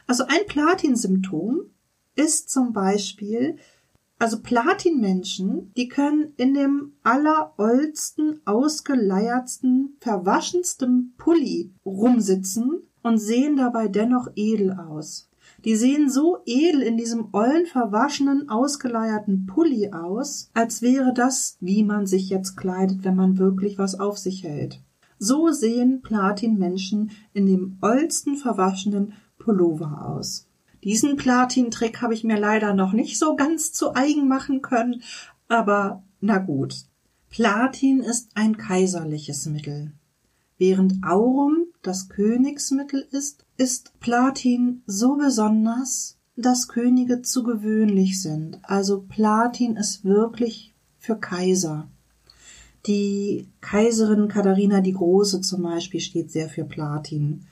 Also 0.07 0.25
ein 0.25 0.47
Platin-Symptom 0.47 1.63
ist 2.15 2.51
zum 2.51 2.73
Beispiel, 2.73 3.57
also 4.19 4.41
Platinmenschen, 4.41 5.73
die 5.77 5.89
können 5.89 6.33
in 6.37 6.55
dem 6.55 6.93
alleroldsten, 7.03 8.41
ausgeleiertsten, 8.45 9.97
verwaschensten 9.99 11.15
Pulli 11.17 11.73
rumsitzen 11.85 12.83
und 13.03 13.19
sehen 13.19 13.57
dabei 13.57 13.89
dennoch 13.89 14.29
edel 14.37 14.73
aus. 14.73 15.29
Die 15.65 15.77
sehen 15.77 16.11
so 16.11 16.39
edel 16.45 16.83
in 16.83 16.97
diesem 16.97 17.29
ollen, 17.33 17.67
verwaschenen, 17.67 18.49
ausgeleierten 18.49 19.47
Pulli 19.47 19.93
aus, 19.93 20.51
als 20.55 20.83
wäre 20.83 21.15
das, 21.15 21.57
wie 21.61 21.85
man 21.85 22.07
sich 22.07 22.29
jetzt 22.29 22.57
kleidet, 22.57 23.05
wenn 23.05 23.15
man 23.15 23.39
wirklich 23.39 23.79
was 23.79 23.99
auf 23.99 24.19
sich 24.19 24.43
hält. 24.43 24.81
So 25.19 25.51
sehen 25.51 26.03
Platinmenschen 26.03 27.13
in 27.33 27.47
dem 27.47 27.79
ollsten, 27.81 28.37
verwaschenen 28.37 29.13
Pullover 29.39 30.09
aus. 30.09 30.49
Diesen 30.83 31.17
Platin-Trick 31.17 32.03
habe 32.03 32.15
ich 32.15 32.25
mir 32.25 32.39
leider 32.39 32.75
noch 32.75 32.93
nicht 32.93 33.17
so 33.17 33.37
ganz 33.37 33.73
zu 33.73 33.95
eigen 33.95 34.27
machen 34.27 34.63
können, 34.63 35.03
aber 35.47 36.03
na 36.21 36.39
gut. 36.39 36.75
Platin 37.31 38.01
ist 38.01 38.33
ein 38.35 38.57
kaiserliches 38.57 39.47
Mittel. 39.47 39.93
Während 40.59 41.05
Aurum 41.07 41.67
das 41.83 42.09
Königsmittel 42.09 43.07
ist, 43.11 43.45
ist 43.57 43.93
Platin 44.01 44.83
so 44.87 45.17
besonders, 45.17 46.17
dass 46.37 46.69
Könige 46.69 47.23
zu 47.23 47.43
gewöhnlich 47.43 48.23
sind. 48.23 48.59
Also 48.63 49.05
Platin 49.09 49.77
ist 49.77 50.05
wirklich 50.05 50.75
für 50.99 51.17
Kaiser. 51.17 51.89
Die 52.87 53.49
Kaiserin 53.61 54.29
Katharina 54.29 54.81
die 54.81 54.95
Große 54.95 55.41
zum 55.41 55.63
Beispiel 55.63 56.01
steht 56.01 56.31
sehr 56.33 56.49
für 56.49 56.65
Platin. 56.65 57.47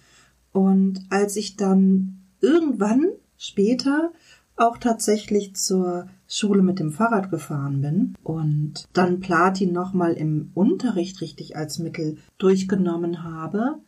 Und 0.53 1.05
als 1.11 1.37
ich 1.37 1.57
dann 1.57 2.21
irgendwann 2.41 3.11
später 3.37 4.11
auch 4.57 4.79
tatsächlich 4.79 5.55
zur 5.55 6.09
Schule 6.29 6.63
mit 6.63 6.79
dem 6.79 6.93
Fahrrad 6.93 7.31
gefahren 7.31 7.81
bin 7.81 8.15
und 8.23 8.89
dann 8.93 9.21
Platin 9.21 9.73
nochmal 9.73 10.13
im 10.13 10.51
Unterricht 10.55 11.21
richtig 11.21 11.57
als 11.57 11.79
Mittel 11.79 12.19
durchgenommen 12.39 13.23
habe, 13.25 13.79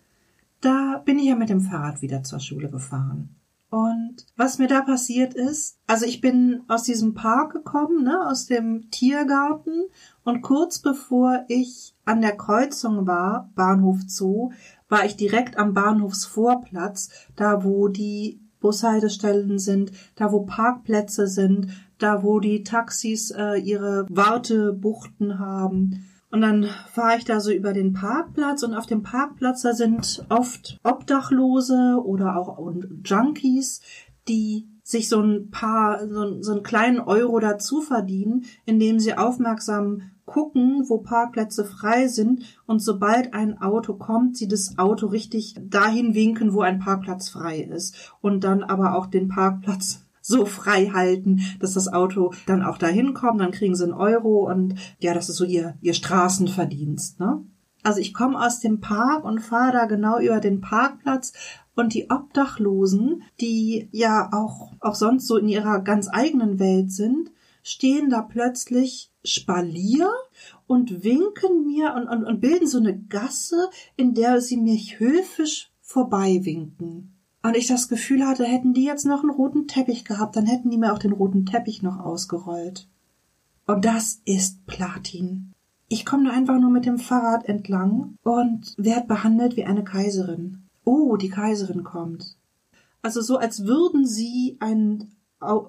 da 0.62 1.02
bin 1.04 1.18
ich 1.18 1.26
ja 1.26 1.36
mit 1.36 1.50
dem 1.50 1.60
Fahrrad 1.60 2.00
wieder 2.00 2.22
zur 2.22 2.40
Schule 2.40 2.70
gefahren. 2.70 3.36
Und 3.72 4.26
was 4.36 4.58
mir 4.58 4.68
da 4.68 4.82
passiert 4.82 5.32
ist, 5.32 5.78
also 5.86 6.04
ich 6.04 6.20
bin 6.20 6.62
aus 6.68 6.82
diesem 6.82 7.14
Park 7.14 7.52
gekommen, 7.52 8.04
ne, 8.04 8.26
aus 8.26 8.44
dem 8.44 8.90
Tiergarten 8.90 9.84
und 10.24 10.42
kurz 10.42 10.78
bevor 10.78 11.44
ich 11.48 11.94
an 12.04 12.20
der 12.20 12.36
Kreuzung 12.36 13.06
war, 13.06 13.50
Bahnhof 13.54 14.00
Zoo, 14.06 14.52
war 14.90 15.06
ich 15.06 15.16
direkt 15.16 15.56
am 15.56 15.72
Bahnhofsvorplatz, 15.72 17.08
da 17.34 17.64
wo 17.64 17.88
die 17.88 18.42
Bushaltestellen 18.60 19.58
sind, 19.58 19.90
da 20.16 20.32
wo 20.32 20.44
Parkplätze 20.44 21.26
sind, 21.26 21.68
da 21.98 22.22
wo 22.22 22.40
die 22.40 22.64
Taxis 22.64 23.30
äh, 23.30 23.56
ihre 23.56 24.06
Wartebuchten 24.10 25.38
haben. 25.38 26.04
Und 26.32 26.40
dann 26.40 26.66
fahre 26.90 27.18
ich 27.18 27.26
da 27.26 27.40
so 27.40 27.52
über 27.52 27.74
den 27.74 27.92
Parkplatz 27.92 28.62
und 28.62 28.74
auf 28.74 28.86
dem 28.86 29.02
Parkplatz 29.02 29.60
da 29.62 29.74
sind 29.74 30.24
oft 30.30 30.80
Obdachlose 30.82 32.00
oder 32.02 32.36
auch 32.36 32.58
Junkies, 33.04 33.82
die 34.28 34.66
sich 34.82 35.10
so 35.10 35.20
ein 35.20 35.50
paar, 35.50 36.08
so, 36.08 36.40
so 36.42 36.52
einen 36.52 36.62
kleinen 36.62 37.00
Euro 37.00 37.38
dazu 37.38 37.82
verdienen, 37.82 38.46
indem 38.64 38.98
sie 38.98 39.14
aufmerksam 39.14 40.10
gucken, 40.24 40.86
wo 40.88 40.98
Parkplätze 40.98 41.66
frei 41.66 42.08
sind. 42.08 42.44
Und 42.64 42.80
sobald 42.80 43.34
ein 43.34 43.60
Auto 43.60 43.92
kommt, 43.92 44.38
sie 44.38 44.48
das 44.48 44.78
Auto 44.78 45.08
richtig 45.08 45.56
dahin 45.60 46.14
winken, 46.14 46.54
wo 46.54 46.62
ein 46.62 46.78
Parkplatz 46.78 47.28
frei 47.28 47.60
ist. 47.60 48.14
Und 48.22 48.42
dann 48.42 48.62
aber 48.62 48.94
auch 48.96 49.06
den 49.06 49.28
Parkplatz 49.28 50.06
so 50.22 50.46
frei 50.46 50.86
halten, 50.86 51.40
dass 51.60 51.74
das 51.74 51.92
Auto 51.92 52.32
dann 52.46 52.62
auch 52.62 52.78
dahin 52.78 53.12
kommt, 53.12 53.40
dann 53.40 53.50
kriegen 53.50 53.74
sie 53.74 53.84
einen 53.84 53.92
Euro 53.92 54.50
und 54.50 54.76
ja, 54.98 55.12
das 55.12 55.28
ist 55.28 55.36
so 55.36 55.44
ihr, 55.44 55.76
ihr 55.82 55.94
Straßenverdienst, 55.94 57.20
ne? 57.20 57.44
Also 57.84 57.98
ich 57.98 58.14
komme 58.14 58.40
aus 58.40 58.60
dem 58.60 58.80
Park 58.80 59.24
und 59.24 59.40
fahre 59.40 59.72
da 59.72 59.86
genau 59.86 60.20
über 60.20 60.38
den 60.38 60.60
Parkplatz 60.60 61.32
und 61.74 61.94
die 61.94 62.10
Obdachlosen, 62.10 63.24
die 63.40 63.88
ja 63.90 64.30
auch, 64.32 64.72
auch 64.78 64.94
sonst 64.94 65.26
so 65.26 65.36
in 65.36 65.48
ihrer 65.48 65.80
ganz 65.80 66.08
eigenen 66.08 66.60
Welt 66.60 66.92
sind, 66.92 67.32
stehen 67.64 68.08
da 68.08 68.22
plötzlich 68.22 69.10
Spalier 69.24 70.12
und 70.68 71.02
winken 71.02 71.66
mir 71.66 71.94
und, 71.94 72.06
und, 72.06 72.24
und 72.24 72.40
bilden 72.40 72.68
so 72.68 72.78
eine 72.78 72.96
Gasse, 72.96 73.68
in 73.96 74.14
der 74.14 74.40
sie 74.40 74.58
mich 74.58 75.00
höfisch 75.00 75.72
vorbeiwinken 75.80 77.21
und 77.42 77.56
ich 77.56 77.66
das 77.66 77.88
Gefühl 77.88 78.26
hatte, 78.26 78.44
hätten 78.44 78.72
die 78.72 78.84
jetzt 78.84 79.04
noch 79.04 79.22
einen 79.22 79.30
roten 79.30 79.66
Teppich 79.66 80.04
gehabt, 80.04 80.36
dann 80.36 80.46
hätten 80.46 80.70
die 80.70 80.78
mir 80.78 80.92
auch 80.92 80.98
den 80.98 81.12
roten 81.12 81.44
Teppich 81.44 81.82
noch 81.82 81.98
ausgerollt. 81.98 82.88
Und 83.66 83.84
das 83.84 84.20
ist 84.24 84.64
Platin. 84.66 85.52
Ich 85.88 86.06
komme 86.06 86.24
da 86.24 86.30
einfach 86.30 86.58
nur 86.58 86.70
mit 86.70 86.86
dem 86.86 86.98
Fahrrad 86.98 87.46
entlang 87.46 88.16
und 88.22 88.74
werd 88.78 89.08
behandelt 89.08 89.56
wie 89.56 89.64
eine 89.64 89.84
Kaiserin. 89.84 90.62
Oh, 90.84 91.16
die 91.16 91.28
Kaiserin 91.28 91.84
kommt. 91.84 92.36
Also 93.02 93.20
so, 93.20 93.36
als 93.36 93.66
würden 93.66 94.06
sie 94.06 94.56
einen, 94.60 95.12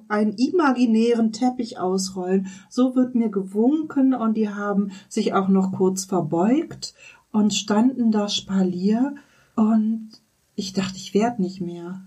einen 0.07 0.33
imaginären 0.33 1.31
Teppich 1.31 1.79
ausrollen. 1.79 2.47
So 2.69 2.95
wird 2.95 3.15
mir 3.15 3.29
gewunken 3.29 4.13
und 4.13 4.37
die 4.37 4.49
haben 4.49 4.91
sich 5.09 5.33
auch 5.33 5.49
noch 5.49 5.71
kurz 5.73 6.05
verbeugt 6.05 6.93
und 7.31 7.53
standen 7.53 8.11
da 8.11 8.29
Spalier 8.29 9.15
und 9.55 10.22
ich 10.55 10.73
dachte, 10.73 10.97
ich 10.97 11.13
werde 11.13 11.41
nicht 11.41 11.61
mehr. 11.61 12.01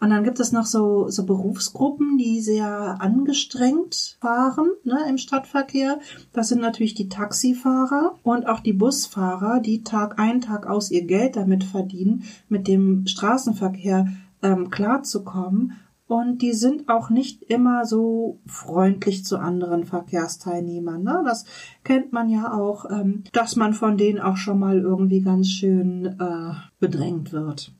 Und 0.00 0.08
dann 0.08 0.24
gibt 0.24 0.40
es 0.40 0.50
noch 0.50 0.64
so, 0.64 1.10
so 1.10 1.26
Berufsgruppen, 1.26 2.16
die 2.16 2.40
sehr 2.40 2.96
angestrengt 3.00 4.16
fahren 4.20 4.70
ne, 4.82 4.98
im 5.08 5.18
Stadtverkehr. 5.18 6.00
Das 6.32 6.48
sind 6.48 6.62
natürlich 6.62 6.94
die 6.94 7.10
Taxifahrer 7.10 8.18
und 8.22 8.46
auch 8.46 8.60
die 8.60 8.72
Busfahrer, 8.72 9.60
die 9.60 9.84
Tag 9.84 10.18
ein, 10.18 10.40
Tag 10.40 10.66
aus 10.66 10.90
ihr 10.90 11.04
Geld 11.04 11.36
damit 11.36 11.64
verdienen, 11.64 12.24
mit 12.48 12.66
dem 12.66 13.06
Straßenverkehr 13.06 14.08
ähm, 14.42 14.70
klarzukommen. 14.70 15.74
Und 16.10 16.42
die 16.42 16.54
sind 16.54 16.88
auch 16.88 17.08
nicht 17.08 17.44
immer 17.44 17.84
so 17.84 18.40
freundlich 18.44 19.24
zu 19.24 19.38
anderen 19.38 19.84
Verkehrsteilnehmern. 19.84 21.04
Ne? 21.04 21.22
Das 21.24 21.44
kennt 21.84 22.12
man 22.12 22.28
ja 22.28 22.52
auch, 22.52 22.90
ähm, 22.90 23.22
dass 23.32 23.54
man 23.54 23.74
von 23.74 23.96
denen 23.96 24.18
auch 24.18 24.36
schon 24.36 24.58
mal 24.58 24.80
irgendwie 24.80 25.20
ganz 25.20 25.46
schön 25.46 26.06
äh, 26.06 26.54
bedrängt 26.80 27.30
wird. 27.30 27.72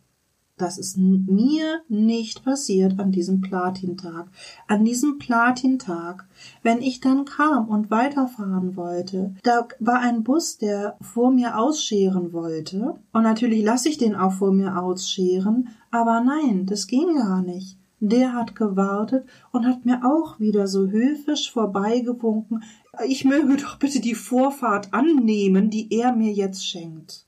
Das 0.59 0.79
ist 0.79 0.97
mir 0.97 1.81
nicht 1.89 2.45
passiert 2.45 3.01
an 3.01 3.11
diesem 3.11 3.41
Platintag. 3.41 4.29
An 4.69 4.85
diesem 4.85 5.19
Platintag, 5.19 6.29
wenn 6.63 6.83
ich 6.83 7.01
dann 7.01 7.25
kam 7.25 7.69
und 7.69 7.91
weiterfahren 7.91 8.77
wollte, 8.77 9.35
da 9.43 9.67
war 9.81 9.99
ein 9.99 10.23
Bus, 10.23 10.57
der 10.57 10.97
vor 11.01 11.33
mir 11.33 11.59
ausscheren 11.59 12.33
wollte. 12.33 12.95
Und 13.13 13.25
natürlich 13.25 13.65
lasse 13.65 13.89
ich 13.89 13.99
den 13.99 14.15
auch 14.15 14.35
vor 14.35 14.53
mir 14.53 14.81
ausscheren, 14.81 15.71
aber 15.91 16.21
nein, 16.21 16.67
das 16.67 16.87
ging 16.87 17.17
gar 17.17 17.43
nicht. 17.43 17.80
Der 18.01 18.33
hat 18.33 18.57
gewartet 18.57 19.29
und 19.53 19.67
hat 19.67 19.85
mir 19.85 20.01
auch 20.05 20.41
wieder 20.41 20.67
so 20.67 20.89
höfisch 20.89 21.53
vorbeigewunken, 21.53 22.65
ich 23.07 23.25
möge 23.25 23.57
doch 23.57 23.77
bitte 23.77 24.01
die 24.01 24.15
Vorfahrt 24.15 24.93
annehmen, 24.93 25.71
die 25.71 25.93
er 25.93 26.13
mir 26.15 26.33
jetzt 26.33 26.67
schenkt. 26.67 27.27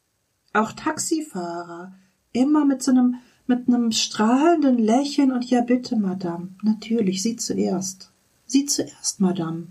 Auch 0.53 0.73
Taxifahrer, 0.73 1.95
immer 2.33 2.65
mit 2.65 2.83
so 2.83 2.91
einem, 2.91 3.17
mit 3.47 3.69
einem 3.69 3.93
strahlenden 3.93 4.79
Lächeln 4.79 5.31
und 5.31 5.49
ja 5.49 5.61
bitte, 5.61 5.97
Madame, 5.97 6.49
natürlich, 6.63 7.23
Sie 7.23 7.37
zuerst. 7.37 8.11
Sie 8.47 8.67
zuerst, 8.67 9.21
Madame. 9.21 9.69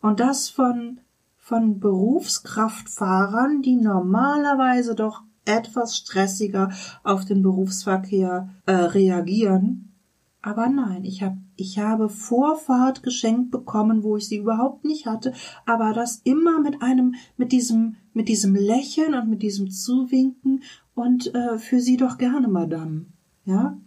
Und 0.00 0.20
das 0.20 0.48
von, 0.48 1.00
von 1.38 1.80
Berufskraftfahrern, 1.80 3.62
die 3.62 3.76
normalerweise 3.76 4.94
doch 4.94 5.22
etwas 5.48 5.96
stressiger 5.96 6.70
auf 7.02 7.24
den 7.24 7.42
Berufsverkehr 7.42 8.48
äh, 8.66 8.72
reagieren. 8.72 9.96
Aber 10.40 10.68
nein, 10.68 11.04
ich, 11.04 11.22
hab, 11.22 11.36
ich 11.56 11.78
habe 11.78 12.08
Vorfahrt 12.08 13.02
geschenkt 13.02 13.50
bekommen, 13.50 14.04
wo 14.04 14.16
ich 14.16 14.28
sie 14.28 14.36
überhaupt 14.36 14.84
nicht 14.84 15.06
hatte, 15.06 15.32
aber 15.66 15.92
das 15.92 16.20
immer 16.24 16.60
mit 16.60 16.80
einem, 16.80 17.16
mit 17.36 17.50
diesem, 17.50 17.96
mit 18.12 18.28
diesem 18.28 18.54
Lächeln 18.54 19.14
und 19.14 19.28
mit 19.28 19.42
diesem 19.42 19.70
Zuwinken 19.70 20.62
und 20.94 21.34
äh, 21.34 21.58
für 21.58 21.80
Sie 21.80 21.96
doch 21.96 22.18
gerne, 22.18 22.48
Madame. 22.48 23.06
Ja, 23.44 23.78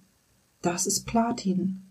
das 0.62 0.88
ist 0.88 1.06
Platin. 1.06 1.90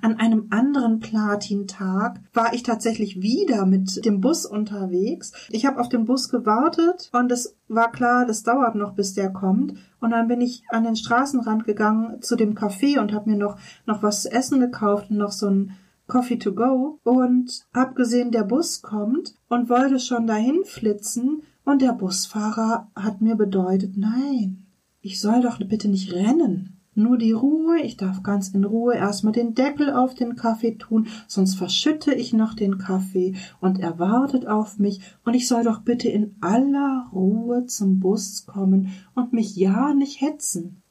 An 0.00 0.18
einem 0.18 0.48
anderen 0.50 1.00
Platintag 1.00 2.20
war 2.32 2.52
ich 2.54 2.62
tatsächlich 2.62 3.22
wieder 3.22 3.66
mit 3.66 4.04
dem 4.04 4.20
Bus 4.20 4.46
unterwegs. 4.46 5.32
Ich 5.50 5.66
habe 5.66 5.80
auf 5.80 5.88
den 5.88 6.04
Bus 6.04 6.28
gewartet 6.28 7.10
und 7.12 7.30
es 7.32 7.56
war 7.68 7.90
klar, 7.90 8.26
das 8.26 8.42
dauert 8.42 8.74
noch, 8.74 8.94
bis 8.94 9.14
der 9.14 9.30
kommt. 9.30 9.74
Und 10.00 10.10
dann 10.10 10.28
bin 10.28 10.40
ich 10.40 10.64
an 10.68 10.84
den 10.84 10.96
Straßenrand 10.96 11.64
gegangen 11.64 12.22
zu 12.22 12.36
dem 12.36 12.54
Café 12.54 12.98
und 12.98 13.12
habe 13.12 13.30
mir 13.30 13.36
noch 13.36 13.58
noch 13.86 14.02
was 14.02 14.22
zu 14.22 14.32
essen 14.32 14.60
gekauft 14.60 15.10
und 15.10 15.18
noch 15.18 15.32
so 15.32 15.48
ein 15.48 15.72
Coffee 16.06 16.38
to 16.38 16.52
go 16.52 17.00
und 17.04 17.64
hab 17.72 17.94
gesehen, 17.94 18.32
der 18.32 18.44
Bus 18.44 18.82
kommt 18.82 19.34
und 19.48 19.70
wollte 19.70 19.98
schon 19.98 20.26
dahin 20.26 20.64
flitzen 20.64 21.42
und 21.64 21.80
der 21.80 21.92
Busfahrer 21.92 22.90
hat 22.94 23.20
mir 23.20 23.36
bedeutet, 23.36 23.96
nein, 23.96 24.66
ich 25.00 25.20
soll 25.20 25.40
doch 25.40 25.58
bitte 25.58 25.88
nicht 25.88 26.12
rennen. 26.12 26.81
Nur 26.94 27.16
die 27.16 27.32
Ruhe, 27.32 27.80
ich 27.80 27.96
darf 27.96 28.22
ganz 28.22 28.50
in 28.50 28.64
Ruhe 28.64 28.94
erstmal 28.94 29.32
den 29.32 29.54
Deckel 29.54 29.90
auf 29.90 30.14
den 30.14 30.36
Kaffee 30.36 30.76
tun, 30.76 31.06
sonst 31.26 31.54
verschütte 31.54 32.12
ich 32.12 32.34
noch 32.34 32.52
den 32.52 32.76
Kaffee 32.76 33.34
und 33.60 33.80
er 33.80 33.98
wartet 33.98 34.46
auf 34.46 34.78
mich 34.78 35.00
und 35.24 35.32
ich 35.32 35.48
soll 35.48 35.64
doch 35.64 35.80
bitte 35.80 36.10
in 36.10 36.36
aller 36.42 37.08
Ruhe 37.12 37.64
zum 37.64 37.98
Bus 37.98 38.44
kommen 38.44 38.92
und 39.14 39.32
mich 39.32 39.56
ja 39.56 39.94
nicht 39.94 40.20
hetzen. 40.20 40.82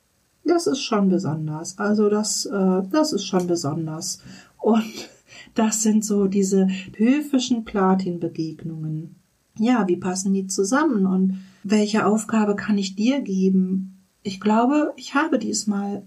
Das 0.44 0.66
ist 0.66 0.82
schon 0.82 1.10
besonders. 1.10 1.78
Also 1.78 2.10
das, 2.10 2.48
äh, 2.48 2.82
das 2.90 3.14
ist 3.14 3.26
schon 3.26 3.46
besonders. 3.46 4.24
Und 4.58 5.10
das 5.54 5.84
sind 5.84 6.04
so 6.04 6.26
diese 6.26 6.68
höfischen 6.96 7.64
Platin-Begegnungen. 7.64 9.18
Ja, 9.60 9.88
wie 9.88 9.98
passen 9.98 10.34
die 10.34 10.48
zusammen 10.48 11.06
und 11.06 11.38
welche 11.64 12.08
Aufgabe 12.08 12.56
kann 12.56 12.80
ich 12.80 12.96
dir 12.96 13.22
geben? 13.22 14.01
Ich 14.24 14.40
glaube, 14.40 14.94
ich 14.98 15.16
habe 15.16 15.40
diesmal 15.40 16.04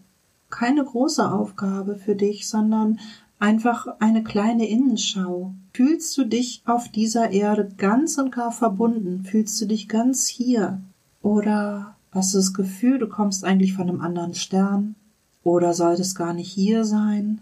keine 0.48 0.84
große 0.84 1.32
Aufgabe 1.32 1.96
für 1.96 2.14
dich, 2.14 2.46
sondern 2.48 3.00
einfach 3.40 3.88
eine 3.98 4.22
kleine 4.22 4.68
Innenschau. 4.68 5.52
Fühlst 5.72 6.16
du 6.16 6.24
dich 6.24 6.62
auf 6.64 6.88
dieser 6.88 7.30
Erde 7.30 7.68
ganz 7.76 8.16
und 8.18 8.30
gar 8.30 8.52
verbunden? 8.52 9.24
Fühlst 9.24 9.60
du 9.60 9.66
dich 9.66 9.88
ganz 9.88 10.28
hier? 10.28 10.80
Oder 11.22 11.96
hast 12.12 12.34
du 12.34 12.38
das 12.38 12.54
Gefühl, 12.54 12.98
du 12.98 13.08
kommst 13.08 13.44
eigentlich 13.44 13.74
von 13.74 13.88
einem 13.88 14.00
anderen 14.00 14.34
Stern? 14.34 14.94
Oder 15.42 15.74
solltest 15.74 16.16
gar 16.16 16.34
nicht 16.34 16.52
hier 16.52 16.84
sein? 16.84 17.40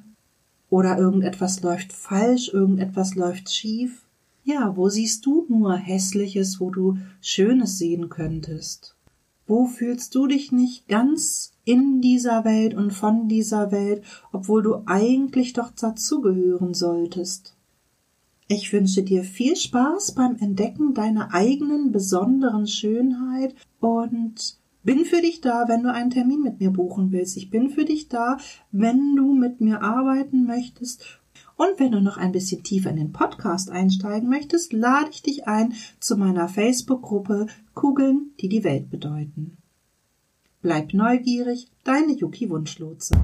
Oder 0.70 0.96
irgendetwas 0.96 1.60
läuft 1.60 1.92
falsch, 1.92 2.48
irgendetwas 2.48 3.14
läuft 3.14 3.50
schief? 3.50 4.02
Ja, 4.42 4.74
wo 4.74 4.88
siehst 4.88 5.26
du 5.26 5.44
nur 5.50 5.76
Hässliches, 5.76 6.60
wo 6.60 6.70
du 6.70 6.96
Schönes 7.20 7.76
sehen 7.76 8.08
könntest? 8.08 8.96
Wo 9.46 9.66
fühlst 9.66 10.14
du 10.14 10.26
dich 10.26 10.52
nicht 10.52 10.88
ganz 10.88 11.52
in 11.64 12.00
dieser 12.00 12.44
Welt 12.44 12.74
und 12.74 12.92
von 12.92 13.28
dieser 13.28 13.72
Welt, 13.72 14.02
obwohl 14.32 14.62
du 14.62 14.82
eigentlich 14.86 15.52
doch 15.52 15.70
dazugehören 15.70 16.74
solltest? 16.74 17.56
Ich 18.48 18.72
wünsche 18.72 19.02
dir 19.02 19.24
viel 19.24 19.56
Spaß 19.56 20.14
beim 20.14 20.36
Entdecken 20.36 20.94
deiner 20.94 21.32
eigenen 21.32 21.90
besonderen 21.90 22.66
Schönheit 22.66 23.54
und 23.80 24.58
bin 24.84 25.04
für 25.04 25.20
dich 25.20 25.40
da, 25.40 25.68
wenn 25.68 25.84
du 25.84 25.92
einen 25.92 26.10
Termin 26.10 26.42
mit 26.42 26.60
mir 26.60 26.70
buchen 26.70 27.12
willst. 27.12 27.36
Ich 27.36 27.50
bin 27.50 27.70
für 27.70 27.84
dich 27.84 28.08
da, 28.08 28.38
wenn 28.70 29.16
du 29.16 29.32
mit 29.32 29.60
mir 29.60 29.82
arbeiten 29.82 30.44
möchtest 30.44 31.21
und 31.62 31.78
wenn 31.78 31.92
du 31.92 32.00
noch 32.00 32.16
ein 32.16 32.32
bisschen 32.32 32.64
tiefer 32.64 32.90
in 32.90 32.96
den 32.96 33.12
Podcast 33.12 33.70
einsteigen 33.70 34.28
möchtest, 34.28 34.72
lade 34.72 35.10
ich 35.12 35.22
dich 35.22 35.46
ein 35.46 35.74
zu 36.00 36.16
meiner 36.16 36.48
Facebook-Gruppe 36.48 37.46
Kugeln, 37.74 38.32
die 38.40 38.48
die 38.48 38.64
Welt 38.64 38.90
bedeuten. 38.90 39.58
Bleib 40.60 40.92
neugierig, 40.92 41.68
deine 41.84 42.14
Yuki 42.14 42.50
Wunschlotse. 42.50 43.14